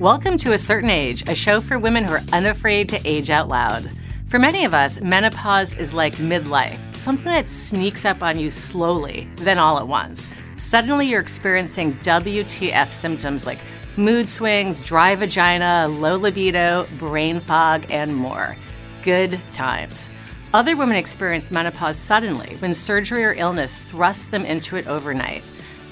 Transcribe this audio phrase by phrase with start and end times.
[0.00, 3.48] Welcome to A Certain Age, a show for women who are unafraid to age out
[3.48, 3.90] loud.
[4.26, 9.26] For many of us, menopause is like midlife, something that sneaks up on you slowly,
[9.36, 10.28] then all at once.
[10.58, 13.58] Suddenly, you're experiencing WTF symptoms like
[13.96, 18.54] mood swings, dry vagina, low libido, brain fog, and more.
[19.02, 20.10] Good times.
[20.52, 25.42] Other women experience menopause suddenly when surgery or illness thrusts them into it overnight.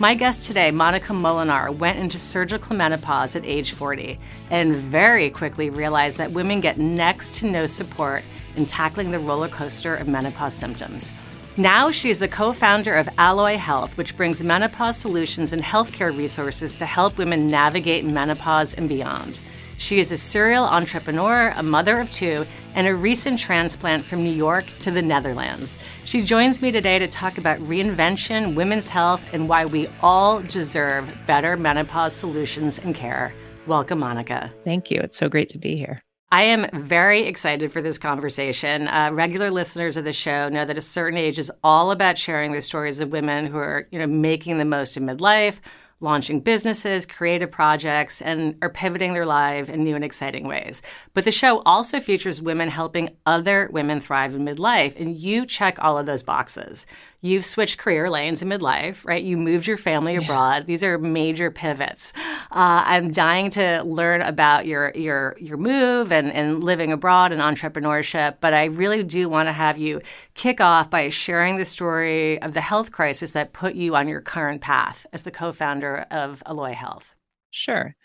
[0.01, 4.19] My guest today, Monica Molenaar, went into surgical menopause at age 40
[4.51, 8.25] and very quickly realized that women get next to no support
[8.57, 11.13] in tackling the roller coaster of menopause symptoms.
[11.57, 16.17] Now she is the co founder of Alloy Health, which brings menopause solutions and healthcare
[16.17, 19.39] resources to help women navigate menopause and beyond.
[19.77, 24.33] She is a serial entrepreneur, a mother of two, and a recent transplant from New
[24.33, 25.75] York to the Netherlands.
[26.05, 31.13] She joins me today to talk about reinvention, women's health, and why we all deserve
[31.27, 33.35] better menopause solutions and care.
[33.67, 34.53] Welcome, Monica.
[34.65, 35.01] Thank you.
[35.01, 36.03] It's so great to be here.
[36.31, 38.89] I am very excited for this conversation.
[38.89, 42.53] Uh, regular listeners of the show know that a certain age is all about sharing
[42.53, 45.61] the stories of women who are, you know, making the most of midlife,
[46.05, 50.81] launching businesses, creative projects, and are pivoting their life in new and exciting ways.
[51.15, 55.83] But the show also features women helping other women thrive in midlife, and you check
[55.83, 56.87] all of those boxes.
[57.25, 59.25] You've switched career lanes in midlife, right?
[59.25, 60.21] You moved your family yeah.
[60.21, 60.67] abroad.
[60.67, 62.13] These are major pivots.
[62.51, 67.41] Uh, I'm dying to learn about your your your move and, and living abroad and
[67.41, 70.03] entrepreneurship, but I really do want to have you
[70.35, 74.21] kick off by sharing the story of the health crisis that put you on your
[74.21, 77.15] current path as the co-founder of Alloy Health.
[77.51, 77.97] Sure.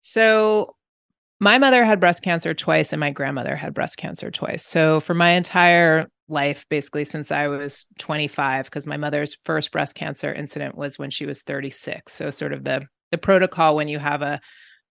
[0.00, 0.76] So
[1.40, 4.64] my mother had breast cancer twice and my grandmother had breast cancer twice.
[4.64, 9.94] So for my entire life basically since I was 25 because my mother's first breast
[9.94, 12.12] cancer incident was when she was 36.
[12.12, 14.40] So sort of the the protocol when you have a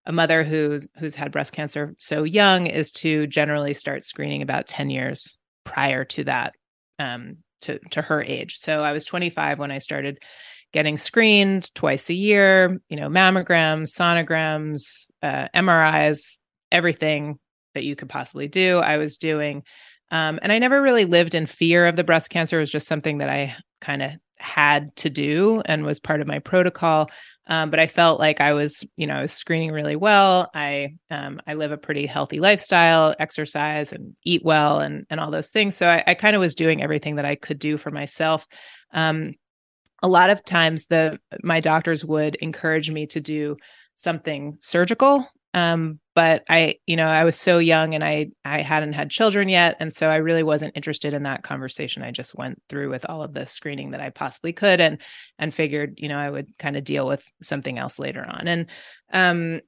[0.06, 4.66] a mother who's who's had breast cancer so young is to generally start screening about
[4.66, 6.54] 10 years prior to that
[6.98, 8.56] um to to her age.
[8.58, 10.20] So I was 25 when I started
[10.72, 16.38] getting screened twice a year, you know, mammograms, sonograms, uh, MRIs,
[16.72, 17.40] everything
[17.74, 18.78] that you could possibly do.
[18.78, 19.64] I was doing
[20.12, 22.58] um, and I never really lived in fear of the breast cancer.
[22.58, 26.28] It was just something that I kind of had to do and was part of
[26.28, 27.10] my protocol.
[27.48, 30.50] Um, but I felt like I was, you know, I was screening really well.
[30.54, 35.32] I um, I live a pretty healthy lifestyle, exercise and eat well, and and all
[35.32, 35.76] those things.
[35.76, 38.46] So I, I kind of was doing everything that I could do for myself.
[38.94, 39.34] Um,
[40.04, 43.58] a lot of times, the my doctors would encourage me to do
[43.96, 48.94] something surgical um, but I, you know, I was so young and I I hadn't
[48.94, 52.04] had children yet, and so I really wasn't interested in that conversation.
[52.04, 55.02] I just went through with all of the screening that I possibly could, and
[55.40, 58.48] and figured, you know, I would kind of deal with something else later on.
[58.48, 58.66] And
[59.12, 59.62] um,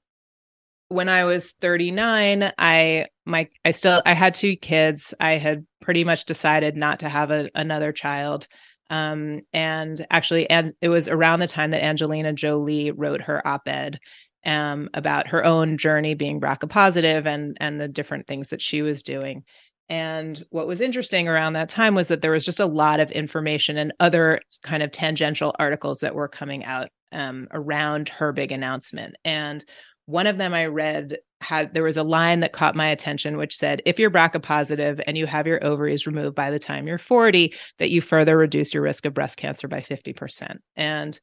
[0.89, 5.13] when I was 39, I my I still I had two kids.
[5.19, 8.47] I had pretty much decided not to have a, another child.
[8.89, 13.99] Um, and actually, and it was around the time that Angelina Jolie wrote her op-ed
[14.45, 18.81] um, about her own journey being BRCA positive and and the different things that she
[18.81, 19.43] was doing.
[19.89, 23.11] And what was interesting around that time was that there was just a lot of
[23.11, 28.53] information and other kind of tangential articles that were coming out um, around her big
[28.53, 29.15] announcement.
[29.25, 29.65] And
[30.05, 33.57] one of them I read had there was a line that caught my attention, which
[33.57, 36.97] said, "If you're BRCA positive and you have your ovaries removed by the time you're
[36.97, 41.19] 40, that you further reduce your risk of breast cancer by 50%." And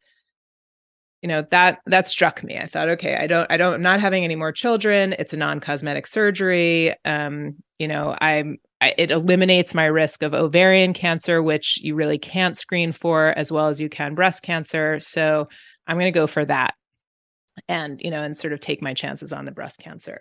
[1.23, 2.59] you know that that struck me.
[2.59, 5.15] I thought okay i don't i don't I'm not having any more children.
[5.19, 6.95] It's a non-cosmetic surgery.
[7.05, 12.19] Um you know i'm I, it eliminates my risk of ovarian cancer which you really
[12.19, 15.01] can't screen for as well as you can breast cancer.
[15.01, 15.49] So
[15.87, 16.75] i'm going to go for that
[17.69, 20.21] and you know and sort of take my chances on the breast cancer.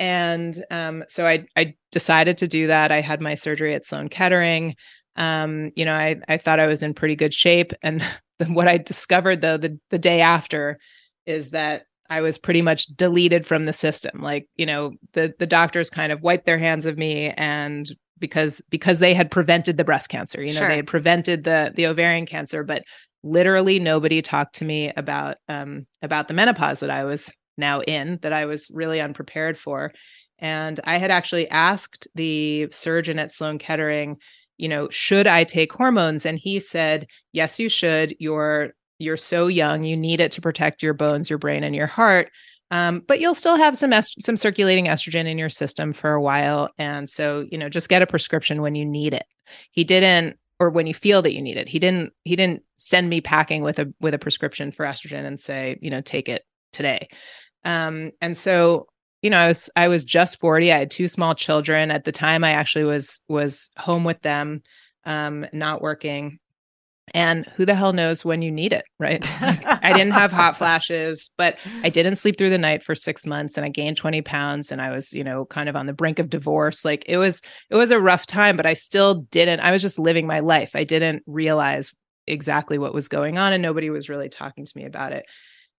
[0.00, 2.92] And um, so I, I decided to do that.
[2.92, 4.76] I had my surgery at sloan kettering.
[5.16, 8.04] Um, you know I, I thought i was in pretty good shape and
[8.46, 10.78] what I discovered though the the day after
[11.26, 14.22] is that I was pretty much deleted from the system.
[14.22, 18.60] Like, you know, the the doctors kind of wiped their hands of me and because
[18.70, 20.68] because they had prevented the breast cancer, you know, sure.
[20.68, 22.82] they had prevented the the ovarian cancer, but
[23.22, 28.18] literally nobody talked to me about um about the menopause that I was now in
[28.22, 29.92] that I was really unprepared for.
[30.38, 34.16] And I had actually asked the surgeon at Sloan Kettering
[34.58, 36.26] you know, should I take hormones?
[36.26, 38.14] And he said, yes, you should.
[38.18, 39.84] You're you're so young.
[39.84, 42.30] You need it to protect your bones, your brain, and your heart.
[42.70, 46.20] Um, but you'll still have some est- some circulating estrogen in your system for a
[46.20, 49.24] while, and so you know, just get a prescription when you need it.
[49.70, 51.68] He didn't, or when you feel that you need it.
[51.68, 52.12] He didn't.
[52.24, 55.90] He didn't send me packing with a with a prescription for estrogen and say, you
[55.90, 57.08] know, take it today.
[57.64, 58.88] Um, and so
[59.22, 60.72] you know, I was I was just 40.
[60.72, 61.90] I had two small children.
[61.90, 64.62] At the time I actually was was home with them,
[65.04, 66.38] um, not working.
[67.14, 69.26] And who the hell knows when you need it, right?
[69.82, 73.56] I didn't have hot flashes, but I didn't sleep through the night for six months
[73.56, 76.18] and I gained 20 pounds and I was, you know, kind of on the brink
[76.18, 76.84] of divorce.
[76.84, 79.98] Like it was, it was a rough time, but I still didn't, I was just
[79.98, 80.72] living my life.
[80.74, 81.94] I didn't realize
[82.26, 85.24] exactly what was going on and nobody was really talking to me about it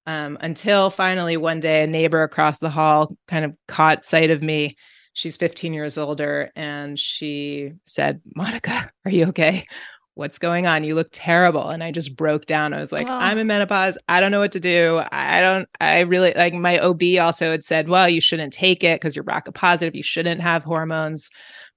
[0.09, 4.41] um, until finally one day a neighbor across the hall kind of caught sight of
[4.41, 4.75] me.
[5.13, 9.67] She's 15 years older and she said, Monica, are you okay?
[10.15, 10.83] What's going on?
[10.83, 11.69] You look terrible.
[11.69, 12.73] And I just broke down.
[12.73, 13.13] I was like, oh.
[13.13, 13.99] I'm in menopause.
[14.09, 14.99] I don't know what to do.
[15.11, 18.99] I don't, I really like my OB also had said, well, you shouldn't take it
[18.99, 19.93] because you're BRCA positive.
[19.93, 21.29] You shouldn't have hormones,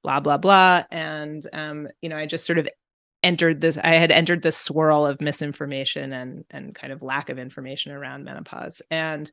[0.03, 0.85] blah, blah, blah.
[0.91, 2.67] And, um, you know, I just sort of
[3.23, 7.39] entered this i had entered this swirl of misinformation and and kind of lack of
[7.39, 8.83] information around menopause.
[8.91, 9.31] And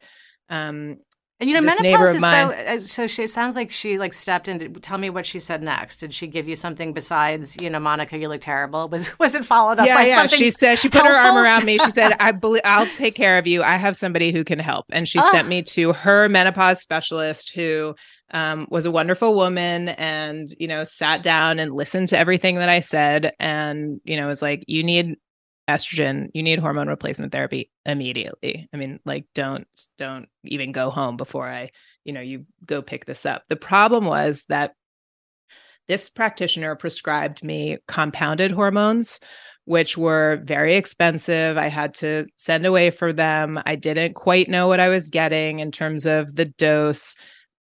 [0.50, 0.98] um
[1.40, 4.48] and you know menopause is mine, so uh, so she sounds like she like stepped
[4.48, 7.80] in tell me what she said next did she give you something besides you know
[7.80, 10.16] monica you look terrible was was it followed up yeah, by yeah.
[10.16, 11.16] something she said she put helpful?
[11.16, 13.96] her arm around me she said i believe i'll take care of you i have
[13.96, 15.32] somebody who can help and she oh.
[15.32, 17.96] sent me to her menopause specialist who
[18.32, 22.70] um, was a wonderful woman and you know sat down and listened to everything that
[22.70, 25.16] i said and you know was like you need
[25.70, 29.68] estrogen you need hormone replacement therapy immediately i mean like don't
[29.98, 31.70] don't even go home before i
[32.04, 34.74] you know you go pick this up the problem was that
[35.88, 39.20] this practitioner prescribed me compounded hormones
[39.66, 41.56] which were very expensive.
[41.56, 43.62] I had to send away for them.
[43.68, 47.16] I didn't quite know what I was getting in terms of the dose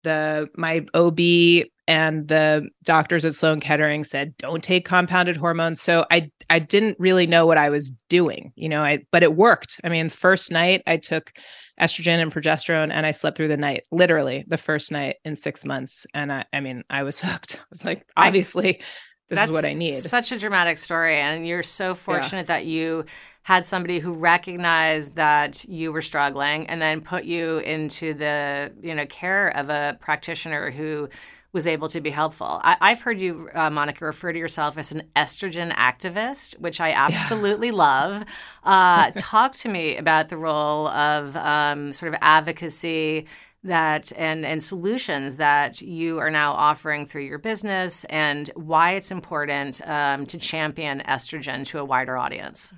[0.06, 5.82] the my OB and the doctors at Sloan Kettering said don't take compounded hormones.
[5.82, 9.36] So I I didn't really know what I was doing, you know, I but it
[9.36, 9.80] worked.
[9.84, 11.34] I mean, first night I took
[11.80, 15.66] estrogen and progesterone and I slept through the night, literally the first night in 6
[15.66, 17.58] months and I I mean, I was hooked.
[17.60, 18.82] I was like obviously
[19.30, 19.96] this That's is what I need.
[19.96, 21.16] Such a dramatic story.
[21.16, 22.58] And you're so fortunate yeah.
[22.58, 23.06] that you
[23.42, 28.94] had somebody who recognized that you were struggling and then put you into the, you
[28.94, 31.10] know, care of a practitioner who
[31.56, 32.60] was able to be helpful.
[32.64, 36.92] I, have heard you, uh, Monica, refer to yourself as an estrogen activist, which I
[36.92, 37.74] absolutely yeah.
[37.74, 38.26] love.
[38.66, 43.26] Uh, talk to me about the role of um, sort of advocacy
[43.64, 49.10] that and and solutions that you are now offering through your business and why it's
[49.10, 52.76] important um, to champion estrogen to a wider audience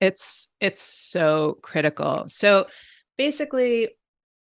[0.00, 2.66] it's it's so critical so
[3.18, 3.90] basically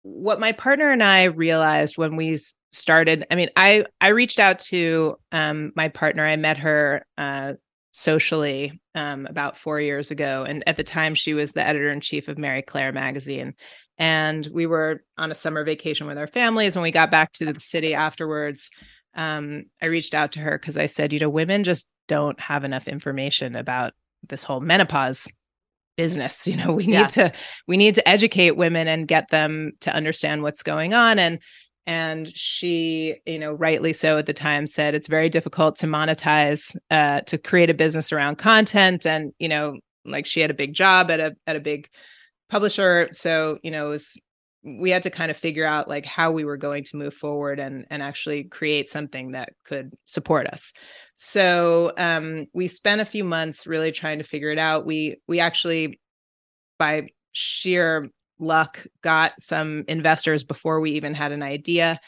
[0.01, 2.37] what my partner and i realized when we
[2.71, 7.53] started i mean i i reached out to um, my partner i met her uh,
[7.91, 10.43] socially um, about four years ago.
[10.43, 13.55] And at the time, she was the editor in chief of Marie Claire magazine
[13.97, 17.51] and we were on a summer vacation with our families when we got back to
[17.51, 18.69] the city afterwards
[19.15, 22.63] um, i reached out to her because i said you know women just don't have
[22.63, 23.93] enough information about
[24.27, 25.27] this whole menopause
[25.95, 27.13] business you know we need yes.
[27.15, 27.31] to
[27.67, 31.39] we need to educate women and get them to understand what's going on and
[31.87, 36.75] and she you know rightly so at the time said it's very difficult to monetize
[36.91, 40.73] uh, to create a business around content and you know like she had a big
[40.73, 41.89] job at a at a big
[42.49, 43.09] publisher.
[43.11, 44.17] So, you know, it was
[44.63, 47.59] we had to kind of figure out like how we were going to move forward
[47.59, 50.73] and and actually create something that could support us.
[51.15, 54.85] So um, we spent a few months really trying to figure it out.
[54.85, 55.99] We we actually
[56.79, 61.99] by sheer luck got some investors before we even had an idea.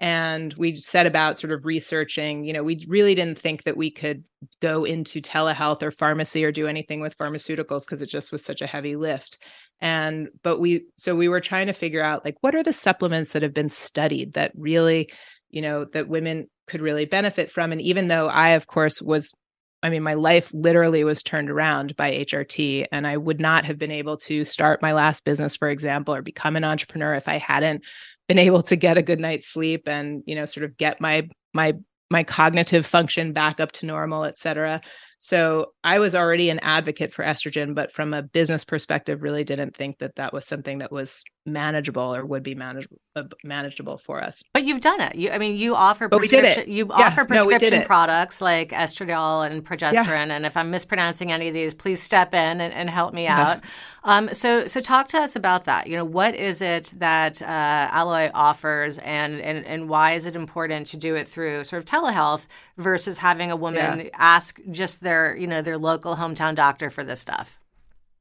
[0.00, 3.90] And we set about sort of researching you know we really didn't think that we
[3.90, 4.24] could
[4.62, 8.62] go into telehealth or pharmacy or do anything with pharmaceuticals because it just was such
[8.62, 9.38] a heavy lift.
[9.80, 13.32] And but we so we were trying to figure out like what are the supplements
[13.32, 15.10] that have been studied that really
[15.50, 17.72] you know that women could really benefit from?
[17.72, 19.32] And even though i of course was
[19.82, 23.78] I mean, my life literally was turned around by HRT, and I would not have
[23.78, 27.38] been able to start my last business, for example, or become an entrepreneur if I
[27.38, 27.84] hadn't
[28.26, 31.28] been able to get a good night's sleep and you know sort of get my
[31.54, 31.74] my
[32.10, 34.80] my cognitive function back up to normal, et cetera.
[35.20, 39.76] So I was already an advocate for estrogen, but from a business perspective, really didn't
[39.76, 44.22] think that that was something that was manageable or would be manageable uh, manageable for
[44.22, 44.42] us.
[44.52, 45.16] But you've done it.
[45.16, 46.70] You, I mean, you offer but prescription.
[46.70, 47.06] You yeah.
[47.06, 50.28] offer prescription no, products like estradiol and progesterone.
[50.28, 50.36] Yeah.
[50.36, 53.58] And if I'm mispronouncing any of these, please step in and, and help me out.
[53.58, 53.70] Yeah.
[54.04, 55.86] Um, so, so talk to us about that.
[55.86, 60.36] You know, what is it that uh, Alloy offers, and, and and why is it
[60.36, 62.46] important to do it through sort of telehealth
[62.76, 67.20] versus having a woman ask just their you know their local hometown doctor for this
[67.20, 67.58] stuff?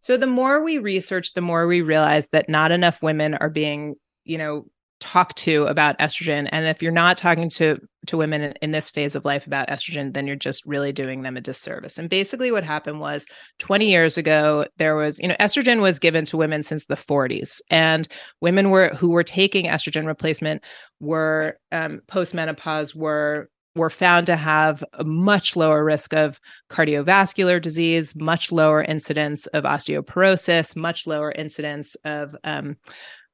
[0.01, 3.95] So the more we research, the more we realize that not enough women are being
[4.23, 4.65] you know
[4.99, 6.49] talked to about estrogen.
[6.51, 9.67] And if you're not talking to to women in, in, this phase of life about
[9.67, 11.97] estrogen then you're just really doing them a disservice.
[11.97, 13.25] And basically what happened was
[13.59, 17.61] 20 years ago there was you know estrogen was given to women since the 40s
[17.69, 18.07] and
[18.41, 20.63] women were who were taking estrogen replacement
[20.99, 28.15] were um, postmenopause were were found to have a much lower risk of cardiovascular disease,
[28.15, 32.77] much lower incidence of osteoporosis, much lower incidence of um,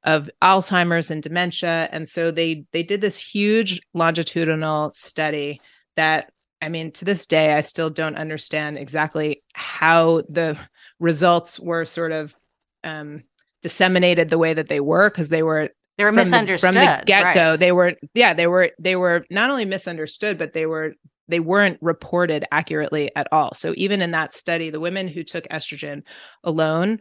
[0.04, 1.88] of Alzheimer's and dementia.
[1.90, 5.60] And so they they did this huge longitudinal study
[5.96, 6.30] that
[6.62, 10.56] I mean, to this day, I still don't understand exactly how the
[10.98, 12.34] results were sort of
[12.82, 13.22] um,
[13.60, 16.98] disseminated the way that they were because they were they were from misunderstood the, from
[16.98, 17.50] the get go.
[17.50, 17.58] Right.
[17.58, 20.94] They were yeah they were they were not only misunderstood but they were
[21.28, 23.54] they weren't reported accurately at all.
[23.54, 26.02] So even in that study, the women who took estrogen
[26.42, 27.00] alone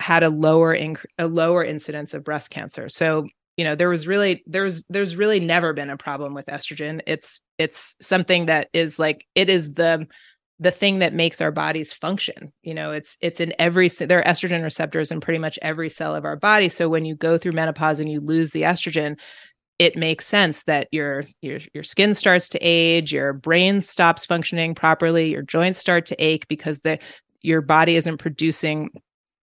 [0.00, 2.88] had a lower inc- a lower incidence of breast cancer.
[2.88, 3.26] So
[3.56, 7.00] you know there was really there's there's really never been a problem with estrogen.
[7.06, 10.06] It's it's something that is like it is the
[10.60, 14.32] the thing that makes our bodies function you know it's it's in every there are
[14.32, 17.52] estrogen receptors in pretty much every cell of our body so when you go through
[17.52, 19.16] menopause and you lose the estrogen
[19.78, 24.74] it makes sense that your your your skin starts to age your brain stops functioning
[24.74, 26.98] properly your joints start to ache because the
[27.40, 28.90] your body isn't producing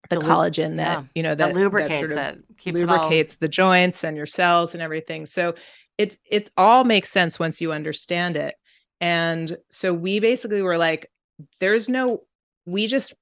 [0.10, 1.04] the, the collagen that yeah.
[1.16, 4.18] you know that, that lubricates that sort of it keeps lubricates it the joints and
[4.18, 5.54] your cells and everything so
[5.98, 8.56] it's it's all makes sense once you understand it
[9.04, 11.12] and so we basically were like
[11.60, 12.22] there's no
[12.66, 13.14] we just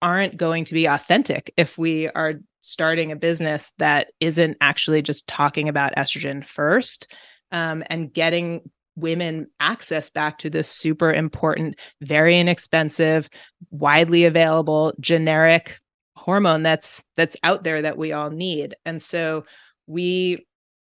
[0.00, 5.26] aren't going to be authentic if we are starting a business that isn't actually just
[5.26, 7.12] talking about estrogen first
[7.50, 8.60] um, and getting
[8.94, 13.28] women access back to this super important, very inexpensive,
[13.70, 15.78] widely available, generic
[16.16, 18.76] hormone that's that's out there that we all need.
[18.84, 19.44] And so
[19.88, 20.46] we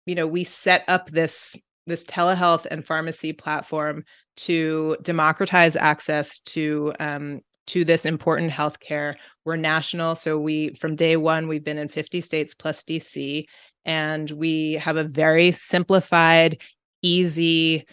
[0.05, 1.55] you know we set up this
[1.89, 4.03] this telehealth and pharmacy platform
[4.38, 9.15] to democratize access to um, to this important healthcare.
[9.46, 13.46] We're national, so we from day one we've been in 50 states plus DC,
[13.86, 16.62] and we have a very simplified,
[17.01, 17.86] easy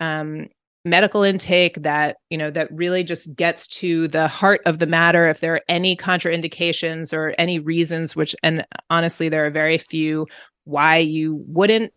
[0.00, 0.48] um,
[0.84, 5.28] medical intake that you know that really just gets to the heart of the matter
[5.28, 10.26] if there are any contraindications or any reasons which and honestly there are very few
[10.64, 11.92] why you wouldn't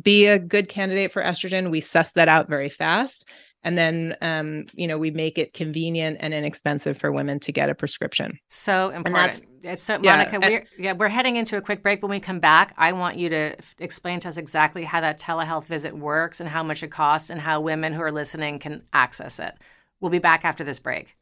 [0.00, 3.26] be a good candidate for estrogen we suss that out very fast.
[3.62, 7.68] And then um, you know we make it convenient and inexpensive for women to get
[7.68, 8.38] a prescription.
[8.48, 9.42] So important.
[9.62, 12.00] it's so yeah, monica we're yeah we're heading into a quick break.
[12.00, 15.20] When we come back i want you to f- explain to us exactly how that
[15.20, 18.82] telehealth visit works and how much it costs and how women who are listening can
[18.94, 19.52] access it.
[20.00, 21.16] We'll be back after this break.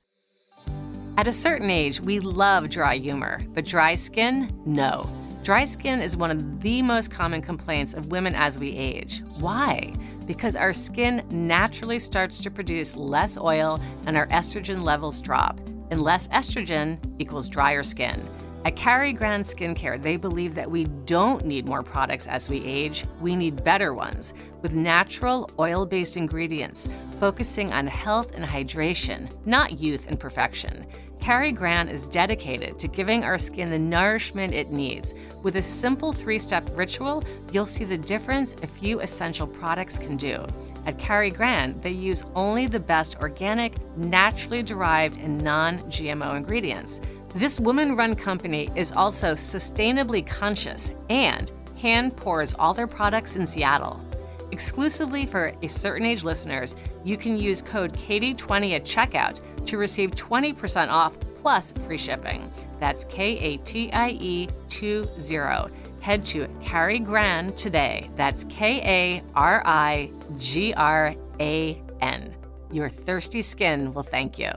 [1.16, 5.10] At a certain age we love dry humor but dry skin no
[5.42, 9.23] Dry skin is one of the most common complaints of women as we age.
[9.38, 9.95] Why?
[10.26, 15.59] Because our skin naturally starts to produce less oil and our estrogen levels drop.
[15.90, 18.28] And less estrogen equals drier skin.
[18.64, 23.07] At Kari Gran Skincare, they believe that we don't need more products as we age,
[23.21, 26.88] we need better ones with natural oil based ingredients,
[27.21, 30.85] focusing on health and hydration, not youth and perfection.
[31.20, 35.14] Kari Gran is dedicated to giving our skin the nourishment it needs.
[35.42, 37.22] With a simple three step ritual,
[37.52, 40.46] you'll see the difference a few essential products can do.
[40.87, 47.00] At Kari Gran, they use only the best organic, naturally derived, and non GMO ingredients.
[47.34, 53.46] This woman run company is also sustainably conscious and hand pours all their products in
[53.46, 54.00] Seattle.
[54.50, 56.74] Exclusively for a certain age listeners,
[57.04, 62.50] you can use code KATIE20 at checkout to receive 20% off plus free shipping.
[62.80, 65.72] That's K A T I E 20.
[66.00, 68.08] Head to Kari Gran today.
[68.16, 72.34] That's K A R I G R A N.
[72.72, 74.50] Your thirsty skin will thank you.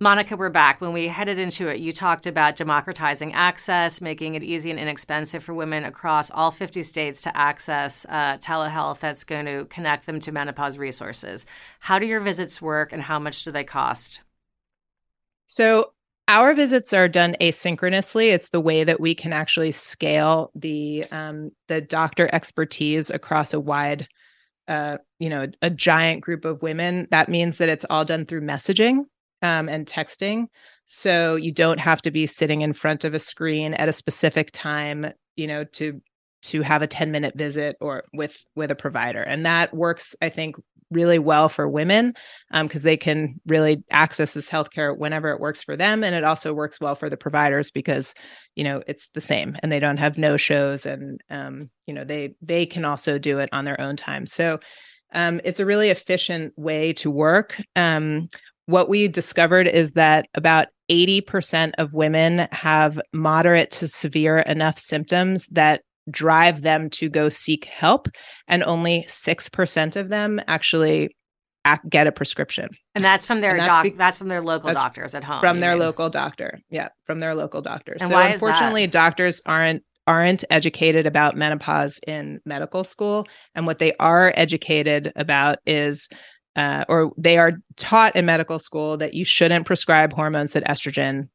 [0.00, 0.80] Monica, we're back.
[0.80, 5.42] When we headed into it, you talked about democratizing access, making it easy and inexpensive
[5.42, 10.20] for women across all 50 states to access uh, telehealth that's going to connect them
[10.20, 11.44] to menopause resources.
[11.80, 14.20] How do your visits work and how much do they cost?
[15.46, 15.92] So,
[16.28, 18.32] our visits are done asynchronously.
[18.32, 23.58] It's the way that we can actually scale the um, the doctor expertise across a
[23.58, 24.06] wide,
[24.68, 27.08] uh, you know, a giant group of women.
[27.10, 29.06] That means that it's all done through messaging
[29.42, 30.46] um, and texting.
[30.86, 34.50] So you don't have to be sitting in front of a screen at a specific
[34.52, 36.00] time, you know, to
[36.40, 39.22] to have a 10 minute visit or with with a provider.
[39.22, 40.56] And that works, I think,
[40.90, 42.14] really well for women
[42.50, 46.24] because um, they can really access this healthcare whenever it works for them, and it
[46.24, 48.14] also works well for the providers because
[48.56, 52.04] you know it's the same, and they don't have no shows, and um, you know
[52.04, 54.26] they they can also do it on their own time.
[54.26, 54.58] So
[55.12, 57.60] um, it's a really efficient way to work.
[57.76, 58.28] Um,
[58.68, 65.46] what we discovered is that about 80% of women have moderate to severe enough symptoms
[65.48, 68.08] that drive them to go seek help
[68.46, 71.16] and only 6% of them actually
[71.88, 72.68] get a prescription.
[72.94, 75.60] And that's from their that's doc be- that's from their local doctors at home from
[75.60, 75.80] their mean.
[75.80, 76.58] local doctor.
[76.70, 82.40] Yeah from their local doctors and so unfortunately doctors aren't aren't educated about menopause in
[82.46, 86.08] medical school and what they are educated about is
[86.58, 91.28] uh, or they are taught in medical school that you shouldn't prescribe hormones that estrogen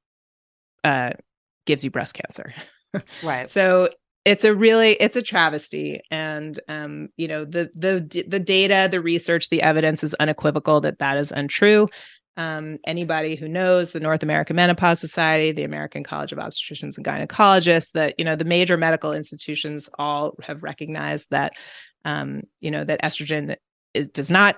[0.83, 1.11] uh,
[1.65, 2.53] gives you breast cancer.
[3.23, 3.49] Right.
[3.49, 3.89] So
[4.23, 5.99] it's a really it's a travesty.
[6.11, 10.99] And um you know the the the data the research the evidence is unequivocal that
[10.99, 11.89] that is untrue.
[12.37, 17.05] Um, anybody who knows the North American Menopause Society, the American College of Obstetricians and
[17.05, 21.53] Gynecologists, that you know the major medical institutions all have recognized that
[22.05, 23.55] um, you know that estrogen
[23.95, 24.55] is, does not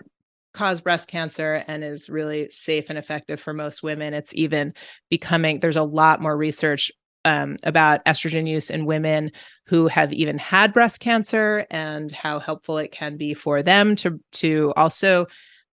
[0.55, 4.13] cause breast cancer and is really safe and effective for most women.
[4.13, 4.73] It's even
[5.09, 6.91] becoming there's a lot more research
[7.25, 9.31] um, about estrogen use in women
[9.65, 14.19] who have even had breast cancer and how helpful it can be for them to
[14.33, 15.25] to also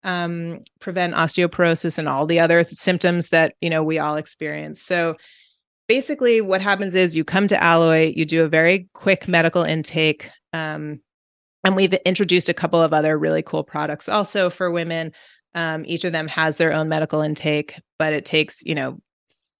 [0.02, 4.80] um, prevent osteoporosis and all the other th- symptoms that you know we all experience.
[4.80, 5.16] So
[5.88, 10.30] basically, what happens is you come to Alloy, you do a very quick medical intake.
[10.52, 11.00] Um,
[11.64, 15.12] and we've introduced a couple of other really cool products also for women.
[15.54, 18.98] Um, each of them has their own medical intake, but it takes, you know,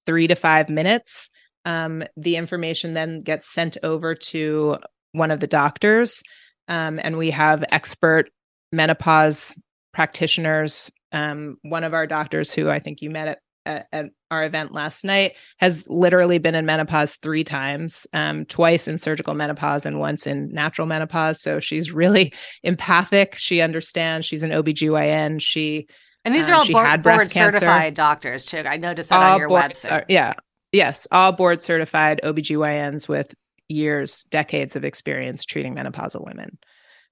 [0.07, 1.31] three to five minutes
[1.65, 4.77] um, the information then gets sent over to
[5.13, 6.23] one of the doctors.
[6.69, 8.31] Um, and we have expert
[8.73, 9.55] menopause
[9.93, 10.91] practitioners.
[11.13, 14.73] Um, one of our doctors, who I think you met at, at, at, our event
[14.73, 19.99] last night, has literally been in menopause three times, um, twice in surgical menopause and
[19.99, 21.41] once in natural menopause.
[21.41, 23.35] So she's really empathic.
[23.37, 24.27] She understands.
[24.27, 25.41] She's an OBGYN.
[25.41, 25.89] She
[26.25, 28.59] and these are um, all board, board certified doctors too.
[28.59, 29.91] I noticed that all on your website.
[29.91, 30.35] Are, yeah,
[30.73, 33.35] Yes, all board certified OBGYNs with
[33.69, 36.59] years, decades of experience treating menopausal women,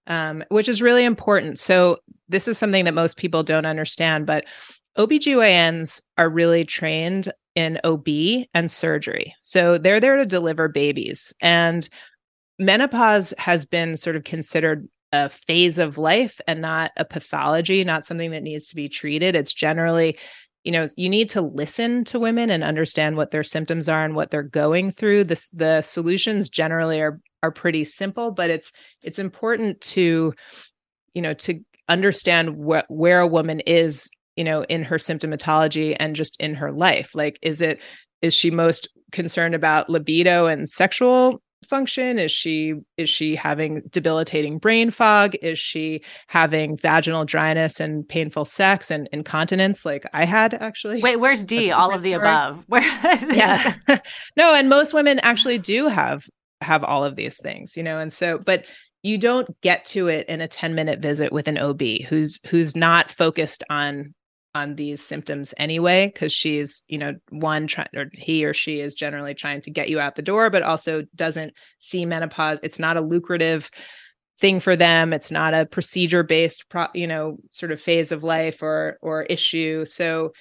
[0.06, 1.58] um, which is really important.
[1.58, 4.44] So, this is something that most people don't understand, but
[4.96, 8.08] OBGYNs are really trained in OB
[8.54, 9.34] and surgery.
[9.42, 11.32] So, they're there to deliver babies.
[11.40, 11.88] And
[12.58, 18.04] menopause has been sort of considered a phase of life and not a pathology, not
[18.04, 19.34] something that needs to be treated.
[19.34, 20.18] It's generally
[20.64, 24.14] you know you need to listen to women and understand what their symptoms are and
[24.14, 28.72] what they're going through the, the solutions generally are are pretty simple but it's
[29.02, 30.34] it's important to
[31.14, 36.16] you know to understand what where a woman is you know in her symptomatology and
[36.16, 37.14] just in her life?
[37.14, 37.80] Like is it
[38.22, 42.18] is she most concerned about libido and sexual function?
[42.18, 45.34] Is she is she having debilitating brain fog?
[45.42, 49.84] Is she having vaginal dryness and painful sex and incontinence?
[49.84, 51.70] Like i had actually wait where's d?
[51.70, 52.22] all of the story.
[52.22, 52.64] above.
[52.68, 52.82] Where
[53.34, 53.74] yeah.
[54.36, 56.24] no and most women actually do have
[56.60, 58.64] have all of these things you know and so but
[59.04, 62.74] you don't get to it in a 10 minute visit with an ob who's who's
[62.74, 64.12] not focused on
[64.58, 69.34] on these symptoms anyway because she's you know one or he or she is generally
[69.34, 72.58] trying to get you out the door but also doesn't see menopause.
[72.62, 73.70] It's not a lucrative
[74.40, 75.12] thing for them.
[75.12, 79.22] It's not a procedure based pro, you know sort of phase of life or or
[79.24, 79.84] issue.
[79.84, 80.32] So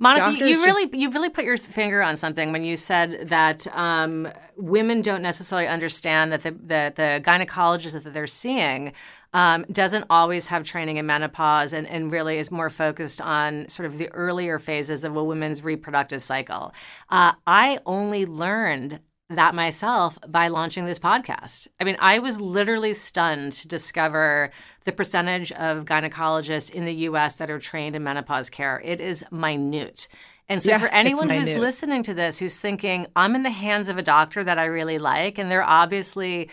[0.00, 3.66] Monica, you, you really you really put your finger on something when you said that
[3.76, 8.92] um, women don't necessarily understand that the that the gynecologist that they're seeing
[9.34, 13.86] um, doesn't always have training in menopause and, and really is more focused on sort
[13.86, 16.72] of the earlier phases of a woman's reproductive cycle.
[17.10, 21.68] Uh, I only learned that myself by launching this podcast.
[21.78, 24.50] I mean, I was literally stunned to discover
[24.84, 28.80] the percentage of gynecologists in the US that are trained in menopause care.
[28.82, 30.08] It is minute.
[30.48, 33.90] And so, yeah, for anyone who's listening to this who's thinking, I'm in the hands
[33.90, 36.48] of a doctor that I really like, and they're obviously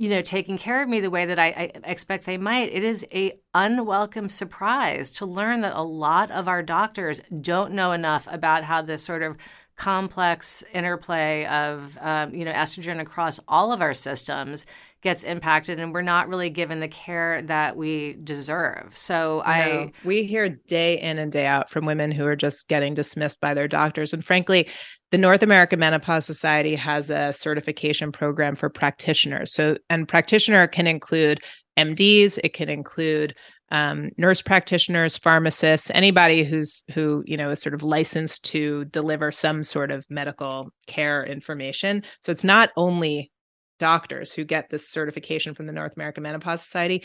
[0.00, 2.82] you know, taking care of me the way that I, I, expect they might, it
[2.82, 8.26] is a unwelcome surprise to learn that a lot of our doctors don't know enough
[8.30, 9.36] about how this sort of
[9.80, 14.66] complex interplay of um, you know estrogen across all of our systems
[15.00, 18.94] gets impacted and we're not really given the care that we deserve.
[18.94, 22.92] So i we hear day in and day out from women who are just getting
[22.92, 24.12] dismissed by their doctors.
[24.12, 24.68] And frankly
[25.12, 29.50] the north american menopause society has a certification program for practitioners.
[29.54, 31.40] So and practitioner can include
[31.78, 33.34] mds it can include
[33.70, 39.30] um, nurse practitioners, pharmacists, anybody who's who you know is sort of licensed to deliver
[39.30, 42.02] some sort of medical care information.
[42.22, 43.30] So it's not only
[43.78, 47.04] doctors who get this certification from the North American Menopause Society.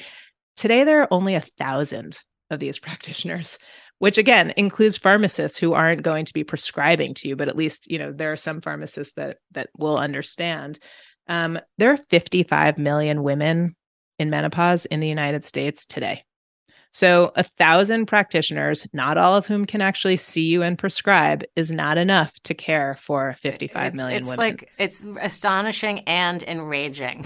[0.56, 2.18] Today there are only a thousand
[2.50, 3.58] of these practitioners
[4.00, 7.90] which again includes pharmacists who aren't going to be prescribing to you but at least
[7.90, 10.80] you know there are some pharmacists that that will understand
[11.28, 13.76] um, there are 55 million women
[14.20, 16.24] in menopause in the united states today
[16.96, 21.70] so, a thousand practitioners, not all of whom can actually see you and prescribe, is
[21.70, 24.40] not enough to care for fifty-five it's, million it's women.
[24.40, 27.26] like it's astonishing and enraging.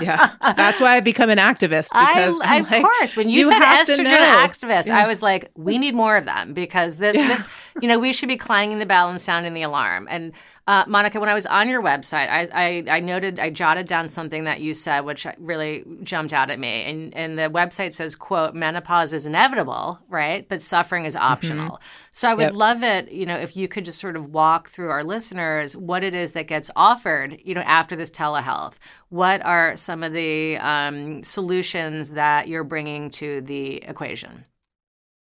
[0.00, 1.88] yeah, that's why I've become an activist.
[1.88, 4.98] Because I, of like, course, when you, you said estrogen activist, yeah.
[5.00, 7.26] I was like, we need more of them because this, yeah.
[7.26, 7.44] this,
[7.82, 10.06] you know, we should be clanging the bell and sounding the alarm.
[10.08, 10.32] And
[10.70, 14.06] uh, Monica, when I was on your website, I, I, I noted, I jotted down
[14.06, 16.84] something that you said, which really jumped out at me.
[16.84, 20.48] And, and the website says, "quote Menopause is inevitable, right?
[20.48, 21.84] But suffering is optional." Mm-hmm.
[22.12, 22.52] So I would yep.
[22.52, 26.04] love it, you know, if you could just sort of walk through our listeners what
[26.04, 28.74] it is that gets offered, you know, after this telehealth.
[29.08, 34.44] What are some of the um, solutions that you're bringing to the equation?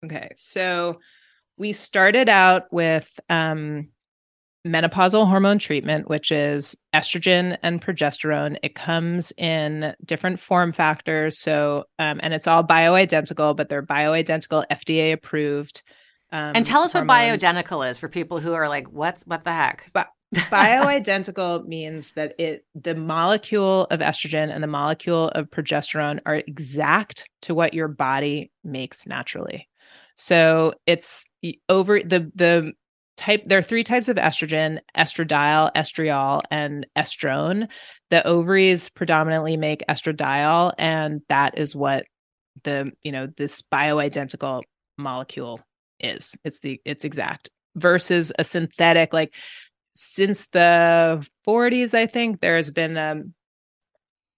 [0.06, 1.00] Okay, so
[1.58, 3.88] we started out with um,
[4.70, 8.58] menopausal hormone treatment, which is estrogen and progesterone.
[8.64, 11.40] It comes in different form factors.
[11.40, 15.82] So, um, and it's all bioidentical, but they're bioidentical, FDA approved.
[16.32, 17.10] Um, and tell us hormones.
[17.10, 22.12] what bioidentical is for people who are like, what's What the heck?" But bioidentical means
[22.14, 27.74] that it the molecule of estrogen and the molecule of progesterone are exact to what
[27.74, 29.68] your body makes naturally.
[30.18, 31.26] So it's
[31.68, 32.74] over the the
[33.20, 37.68] type there are three types of estrogen estradiol estriol and estrone.
[38.10, 42.06] The ovaries predominantly make estradiol and that is what
[42.64, 44.64] the you know this bioidentical
[44.98, 45.60] molecule
[46.00, 46.36] is.
[46.44, 49.36] It's the it's exact versus a synthetic like
[49.94, 53.34] since the 40s i think there's been um,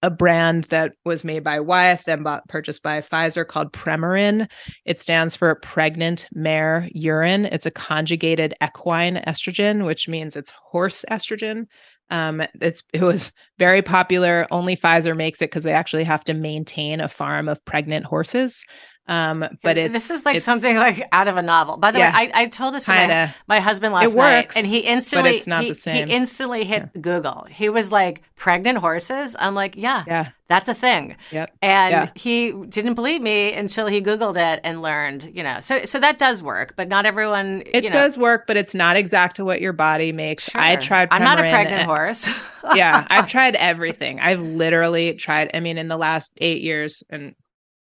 [0.02, 4.48] a brand that was made by Wyeth, then bought, purchased by Pfizer called Premarin.
[4.84, 7.46] It stands for pregnant mare urine.
[7.46, 11.66] It's a conjugated equine estrogen, which means it's horse estrogen.
[12.10, 14.46] Um, it's it was very popular.
[14.50, 18.64] Only Pfizer makes it because they actually have to maintain a farm of pregnant horses.
[19.12, 21.76] Um, but it's this is like something like out of a novel.
[21.76, 24.56] By the yeah, way, I, I told this kinda, to my, my husband last works,
[24.56, 27.00] night, and he instantly he, he instantly hit yeah.
[27.00, 27.46] Google.
[27.50, 31.54] He was like, "Pregnant horses." I'm like, "Yeah, yeah, that's a thing." Yep.
[31.60, 32.10] And yeah.
[32.14, 35.30] he didn't believe me until he Googled it and learned.
[35.34, 37.64] You know, so so that does work, but not everyone.
[37.66, 40.44] It you know, does work, but it's not exact to what your body makes.
[40.44, 40.60] Sure.
[40.60, 41.08] I tried.
[41.10, 42.30] I'm not a pregnant horse.
[42.74, 44.20] yeah, I've tried everything.
[44.20, 45.50] I've literally tried.
[45.52, 47.34] I mean, in the last eight years, and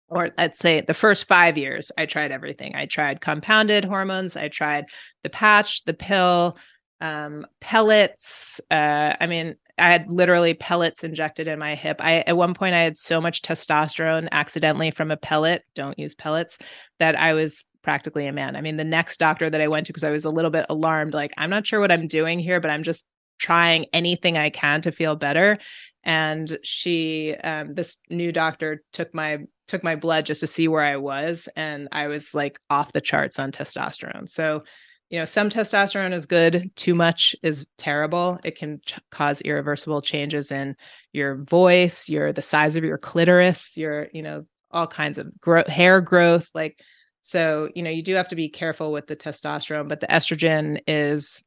[0.09, 2.75] or let's say the first five years, I tried everything.
[2.75, 4.87] I tried compounded hormones, I tried
[5.23, 6.57] the patch, the pill,
[7.01, 8.61] um, pellets.
[8.71, 11.99] Uh, I mean, I had literally pellets injected in my hip.
[12.01, 15.65] I at one point I had so much testosterone accidentally from a pellet.
[15.75, 16.59] Don't use pellets.
[16.99, 18.57] That I was practically a man.
[18.57, 20.67] I mean, the next doctor that I went to because I was a little bit
[20.69, 23.07] alarmed, like I'm not sure what I'm doing here, but I'm just
[23.39, 25.59] trying anything I can to feel better.
[26.03, 30.83] And she, um, this new doctor took my took my blood just to see where
[30.83, 34.29] I was, and I was like off the charts on testosterone.
[34.29, 34.63] So,
[35.11, 38.39] you know, some testosterone is good, too much is terrible.
[38.45, 40.77] It can ch- cause irreversible changes in
[41.13, 45.69] your voice, your the size of your clitoris, your, you know, all kinds of gro-
[45.69, 46.79] hair growth, like
[47.23, 50.81] so, you know, you do have to be careful with the testosterone, but the estrogen
[50.87, 51.43] is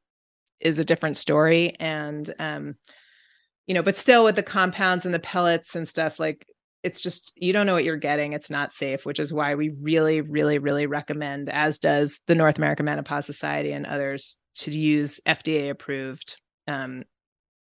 [0.60, 2.76] is a different story and um
[3.66, 6.46] you know, but still with the compounds and the pellets and stuff like
[6.84, 8.34] it's just you don't know what you're getting.
[8.34, 12.58] It's not safe which is why we really really really recommend as does the north
[12.58, 16.38] american menopause society and others to use fda approved
[16.68, 17.04] um,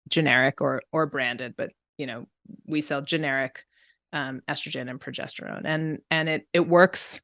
[0.09, 2.27] generic or or branded but you know
[2.67, 3.63] we sell generic
[4.13, 5.61] um, estrogen and progesterone.
[5.65, 7.21] And and it it works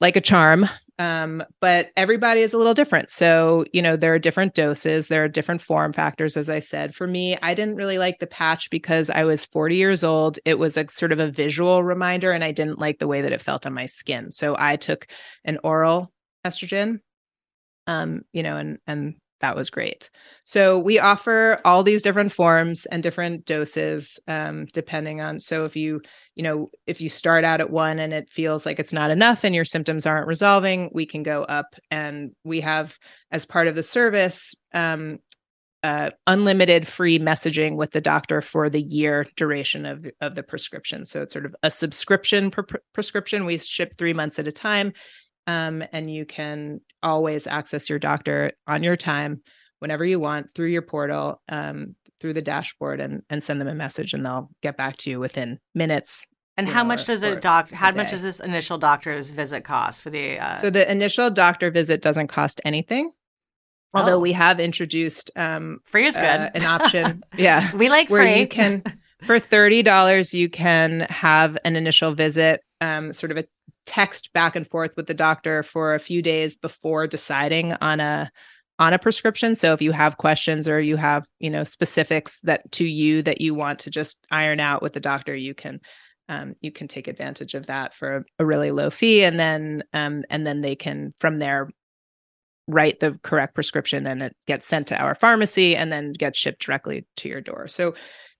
[0.00, 0.68] like a charm.
[0.98, 3.10] Um, but everybody is a little different.
[3.10, 6.94] So, you know, there are different doses, there are different form factors, as I said.
[6.94, 10.38] For me, I didn't really like the patch because I was 40 years old.
[10.44, 13.32] It was a sort of a visual reminder, and I didn't like the way that
[13.32, 14.30] it felt on my skin.
[14.30, 15.08] So I took
[15.44, 16.12] an oral
[16.46, 17.00] estrogen.
[17.86, 20.08] Um, you know, and and that was great.
[20.44, 25.38] So we offer all these different forms and different doses, um, depending on.
[25.38, 26.00] So if you,
[26.34, 29.44] you know, if you start out at one and it feels like it's not enough
[29.44, 31.74] and your symptoms aren't resolving, we can go up.
[31.90, 32.98] And we have,
[33.30, 35.18] as part of the service, um,
[35.82, 41.04] uh, unlimited free messaging with the doctor for the year duration of, of the prescription.
[41.04, 43.44] So it's sort of a subscription per- prescription.
[43.44, 44.94] We ship three months at a time.
[45.46, 49.42] Um, and you can always access your doctor on your time
[49.78, 53.74] whenever you want through your portal, um, through the dashboard, and, and send them a
[53.74, 56.24] message, and they'll get back to you within minutes.
[56.56, 57.74] And how much does a doctor?
[57.74, 60.38] How much does this initial doctor's visit cost for the?
[60.38, 60.54] Uh...
[60.54, 63.10] So the initial doctor visit doesn't cost anything.
[63.92, 64.20] Although oh.
[64.20, 68.40] we have introduced um, free is good uh, an option, yeah, we like where free.
[68.40, 68.82] you can
[69.22, 73.44] for thirty dollars you can have an initial visit, um, sort of a
[73.86, 78.30] text back and forth with the doctor for a few days before deciding on a
[78.78, 79.54] on a prescription.
[79.54, 83.40] So if you have questions or you have you know specifics that to you that
[83.40, 85.80] you want to just iron out with the doctor you can
[86.28, 89.24] um, you can take advantage of that for a, a really low fee.
[89.24, 91.68] And then um, and then they can from there
[92.66, 96.64] write the correct prescription and it gets sent to our pharmacy and then gets shipped
[96.64, 97.68] directly to your door.
[97.68, 97.94] So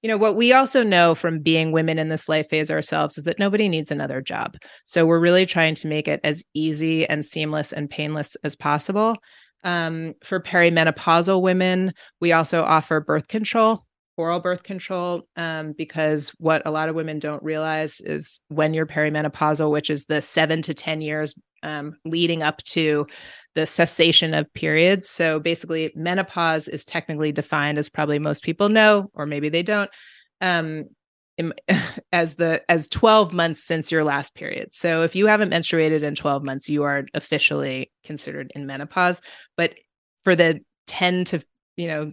[0.04, 3.24] you know what we also know from being women in this life phase ourselves is
[3.24, 4.54] that nobody needs another job.
[4.84, 9.16] So we're really trying to make it as easy and seamless and painless as possible.
[9.62, 13.86] Um, for perimenopausal women we also offer birth control
[14.18, 18.84] oral birth control um, because what a lot of women don't realize is when you're
[18.84, 21.34] perimenopausal which is the seven to ten years
[21.64, 23.06] um, leading up to
[23.54, 25.08] the cessation of periods.
[25.08, 29.90] So basically, menopause is technically defined as probably most people know, or maybe they don't,
[30.40, 30.84] um,
[32.12, 34.74] as the as 12 months since your last period.
[34.74, 39.20] So if you haven't menstruated in 12 months, you are officially considered in menopause.
[39.56, 39.74] But
[40.22, 41.42] for the 10 to
[41.76, 42.12] you know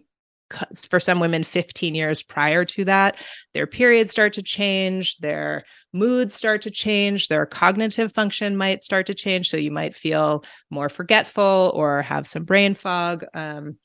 [0.90, 3.18] for some women 15 years prior to that
[3.54, 9.06] their periods start to change their moods start to change their cognitive function might start
[9.08, 9.50] to change.
[9.50, 13.78] So you might feel more forgetful or have some brain fog um,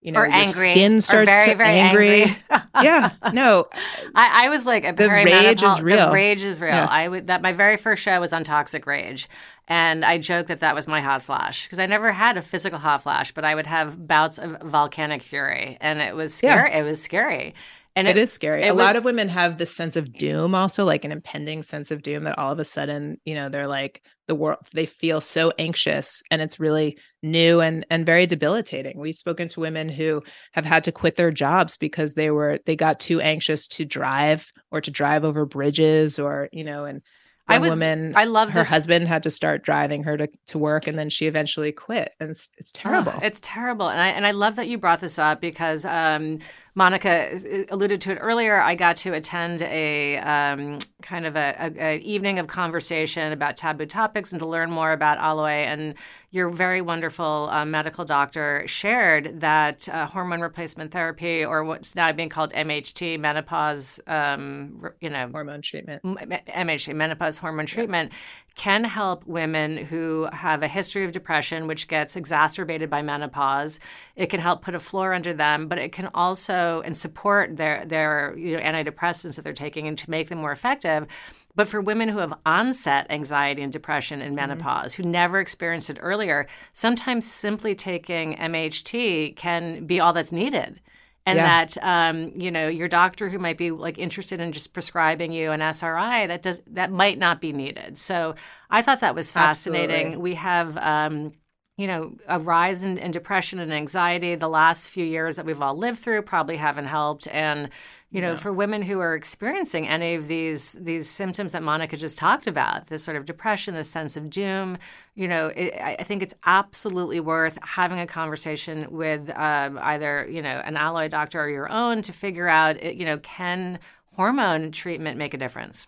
[0.00, 2.22] you know, or angry, skin starts very, to very angry.
[2.22, 2.36] angry.
[2.82, 3.66] yeah, no,
[4.14, 6.06] I, I was like a the rage is real.
[6.06, 6.70] The rage is real.
[6.70, 6.86] Yeah.
[6.86, 9.28] I would that my very first show was on toxic rage,
[9.66, 12.78] and I joke that that was my hot flash because I never had a physical
[12.78, 16.70] hot flash, but I would have bouts of volcanic fury, and it was scary.
[16.70, 16.78] Yeah.
[16.78, 17.54] It was scary.
[17.98, 18.62] And it, it is scary.
[18.62, 21.64] It a was, lot of women have this sense of doom, also like an impending
[21.64, 24.60] sense of doom that all of a sudden, you know, they're like the world.
[24.72, 28.98] They feel so anxious, and it's really new and and very debilitating.
[28.98, 32.76] We've spoken to women who have had to quit their jobs because they were they
[32.76, 37.02] got too anxious to drive or to drive over bridges or you know, and
[37.48, 38.68] I was, woman, I love her this.
[38.68, 42.30] husband had to start driving her to, to work, and then she eventually quit, and
[42.30, 43.12] it's, it's terrible.
[43.14, 46.40] Oh, it's terrible, and I and I love that you brought this up because um,
[46.78, 48.60] Monica alluded to it earlier.
[48.60, 53.56] I got to attend a um, kind of a, a, a, evening of conversation about
[53.56, 55.64] taboo topics and to learn more about Alloy.
[55.66, 55.94] And
[56.30, 62.12] your very wonderful uh, medical doctor shared that uh, hormone replacement therapy, or what's now
[62.12, 68.12] being called MHT, menopause, um, you know, hormone treatment, MHT, menopause hormone treatment,
[68.54, 73.80] can help women who have a history of depression, which gets exacerbated by menopause.
[74.14, 77.84] It can help put a floor under them, but it can also and support their
[77.84, 81.06] their you know, antidepressants that they're taking and to make them more effective.
[81.54, 84.36] But for women who have onset anxiety and depression in mm-hmm.
[84.36, 85.02] menopause, mm-hmm.
[85.02, 90.80] who never experienced it earlier, sometimes simply taking MHT can be all that's needed
[91.28, 91.64] and yeah.
[91.64, 95.50] that um, you know your doctor who might be like interested in just prescribing you
[95.50, 97.98] an SSRI that does that might not be needed.
[97.98, 98.34] So
[98.70, 100.06] I thought that was fascinating.
[100.08, 100.22] Absolutely.
[100.22, 100.76] We have.
[100.78, 101.32] Um,
[101.78, 105.62] you know, a rise in, in, depression and anxiety the last few years that we've
[105.62, 107.28] all lived through probably haven't helped.
[107.28, 107.70] And
[108.10, 112.18] you know, for women who are experiencing any of these these symptoms that Monica just
[112.18, 114.78] talked about, this sort of depression, this sense of doom,
[115.14, 120.42] you know, it, I think it's absolutely worth having a conversation with um, either you
[120.42, 123.78] know an Alloy doctor or your own to figure out, you know, can
[124.16, 125.86] hormone treatment make a difference?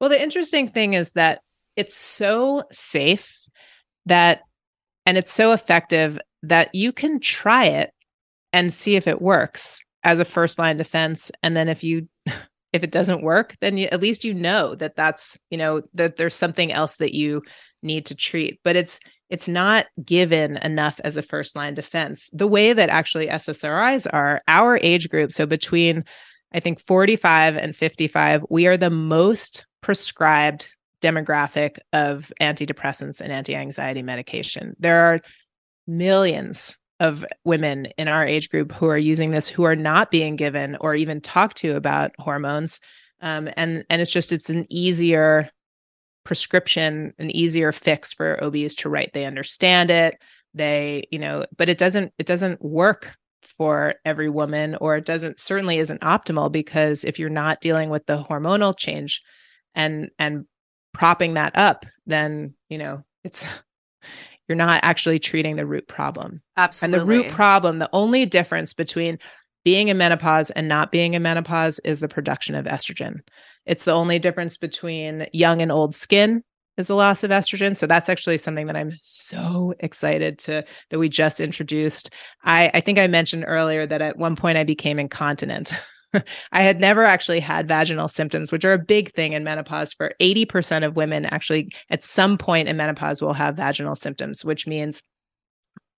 [0.00, 1.40] Well, the interesting thing is that
[1.74, 3.36] it's so safe
[4.06, 4.42] that
[5.06, 7.92] and it's so effective that you can try it
[8.52, 11.30] and see if it works as a first line defense.
[11.42, 12.08] And then if you
[12.72, 16.16] if it doesn't work then you, at least you know that that's you know that
[16.16, 17.42] there's something else that you
[17.82, 18.60] need to treat.
[18.64, 22.28] But it's it's not given enough as a first line defense.
[22.32, 26.04] The way that actually ssris are our age group so between
[26.52, 34.02] i think 45 and 55 we are the most prescribed demographic of antidepressants and anti-anxiety
[34.02, 34.74] medication.
[34.78, 35.20] There are
[35.86, 40.36] millions of women in our age group who are using this who are not being
[40.36, 42.80] given or even talked to about hormones.
[43.20, 45.50] Um, and and it's just it's an easier
[46.24, 49.12] prescription an easier fix for obs to write.
[49.12, 50.16] They understand it.
[50.54, 53.14] They you know but it doesn't it doesn't work
[53.58, 58.06] for every woman, or it doesn't certainly isn't optimal because if you're not dealing with
[58.06, 59.22] the hormonal change
[59.74, 60.46] and and
[60.96, 63.44] propping that up, then you know it's
[64.48, 66.40] you're not actually treating the root problem.
[66.56, 67.00] Absolutely.
[67.00, 69.18] And the root problem, the only difference between
[69.64, 73.18] being in menopause and not being in menopause is the production of estrogen.
[73.66, 76.44] It's the only difference between young and old skin
[76.76, 77.76] is the loss of estrogen.
[77.76, 82.10] So that's actually something that I'm so excited to that we just introduced.
[82.44, 85.72] I, I think I mentioned earlier that at one point I became incontinent.
[86.52, 89.92] I had never actually had vaginal symptoms, which are a big thing in menopause.
[89.92, 94.66] For 80% of women, actually, at some point in menopause, will have vaginal symptoms, which
[94.66, 95.02] means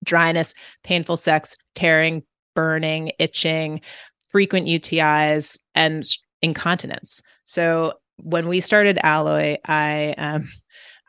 [0.05, 2.23] dryness, painful sex, tearing,
[2.55, 3.81] burning, itching,
[4.29, 6.05] frequent UTIs, and
[6.43, 7.23] incontinence.
[7.45, 10.49] So when we started Alloy, I um,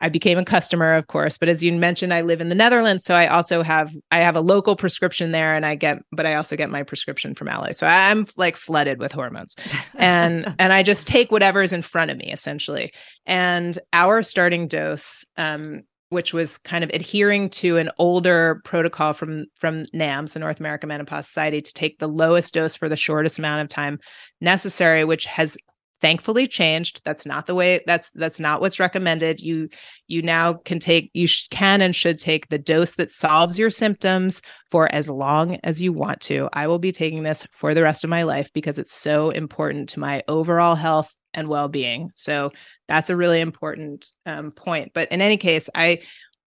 [0.00, 3.04] I became a customer, of course, but as you mentioned, I live in the Netherlands,
[3.04, 6.34] so I also have I have a local prescription there, and I get, but I
[6.34, 9.56] also get my prescription from Alloy, so I'm like flooded with hormones,
[9.94, 12.92] and and I just take whatever is in front of me essentially.
[13.26, 19.46] And our starting dose, um, which was kind of adhering to an older protocol from
[19.58, 23.38] from NAMS, the North American Menopause Society, to take the lowest dose for the shortest
[23.38, 23.98] amount of time
[24.40, 25.58] necessary, which has
[26.00, 27.02] thankfully changed.
[27.04, 29.40] That's not the way that's that's not what's recommended.
[29.40, 29.68] You
[30.06, 33.70] you now can take you sh- can and should take the dose that solves your
[33.70, 36.48] symptoms for as long as you want to.
[36.52, 39.88] I will be taking this for the rest of my life because it's so important
[39.90, 42.10] to my overall health and well-being.
[42.16, 42.50] So
[42.88, 44.92] that's a really important um, point.
[44.94, 46.00] But in any case i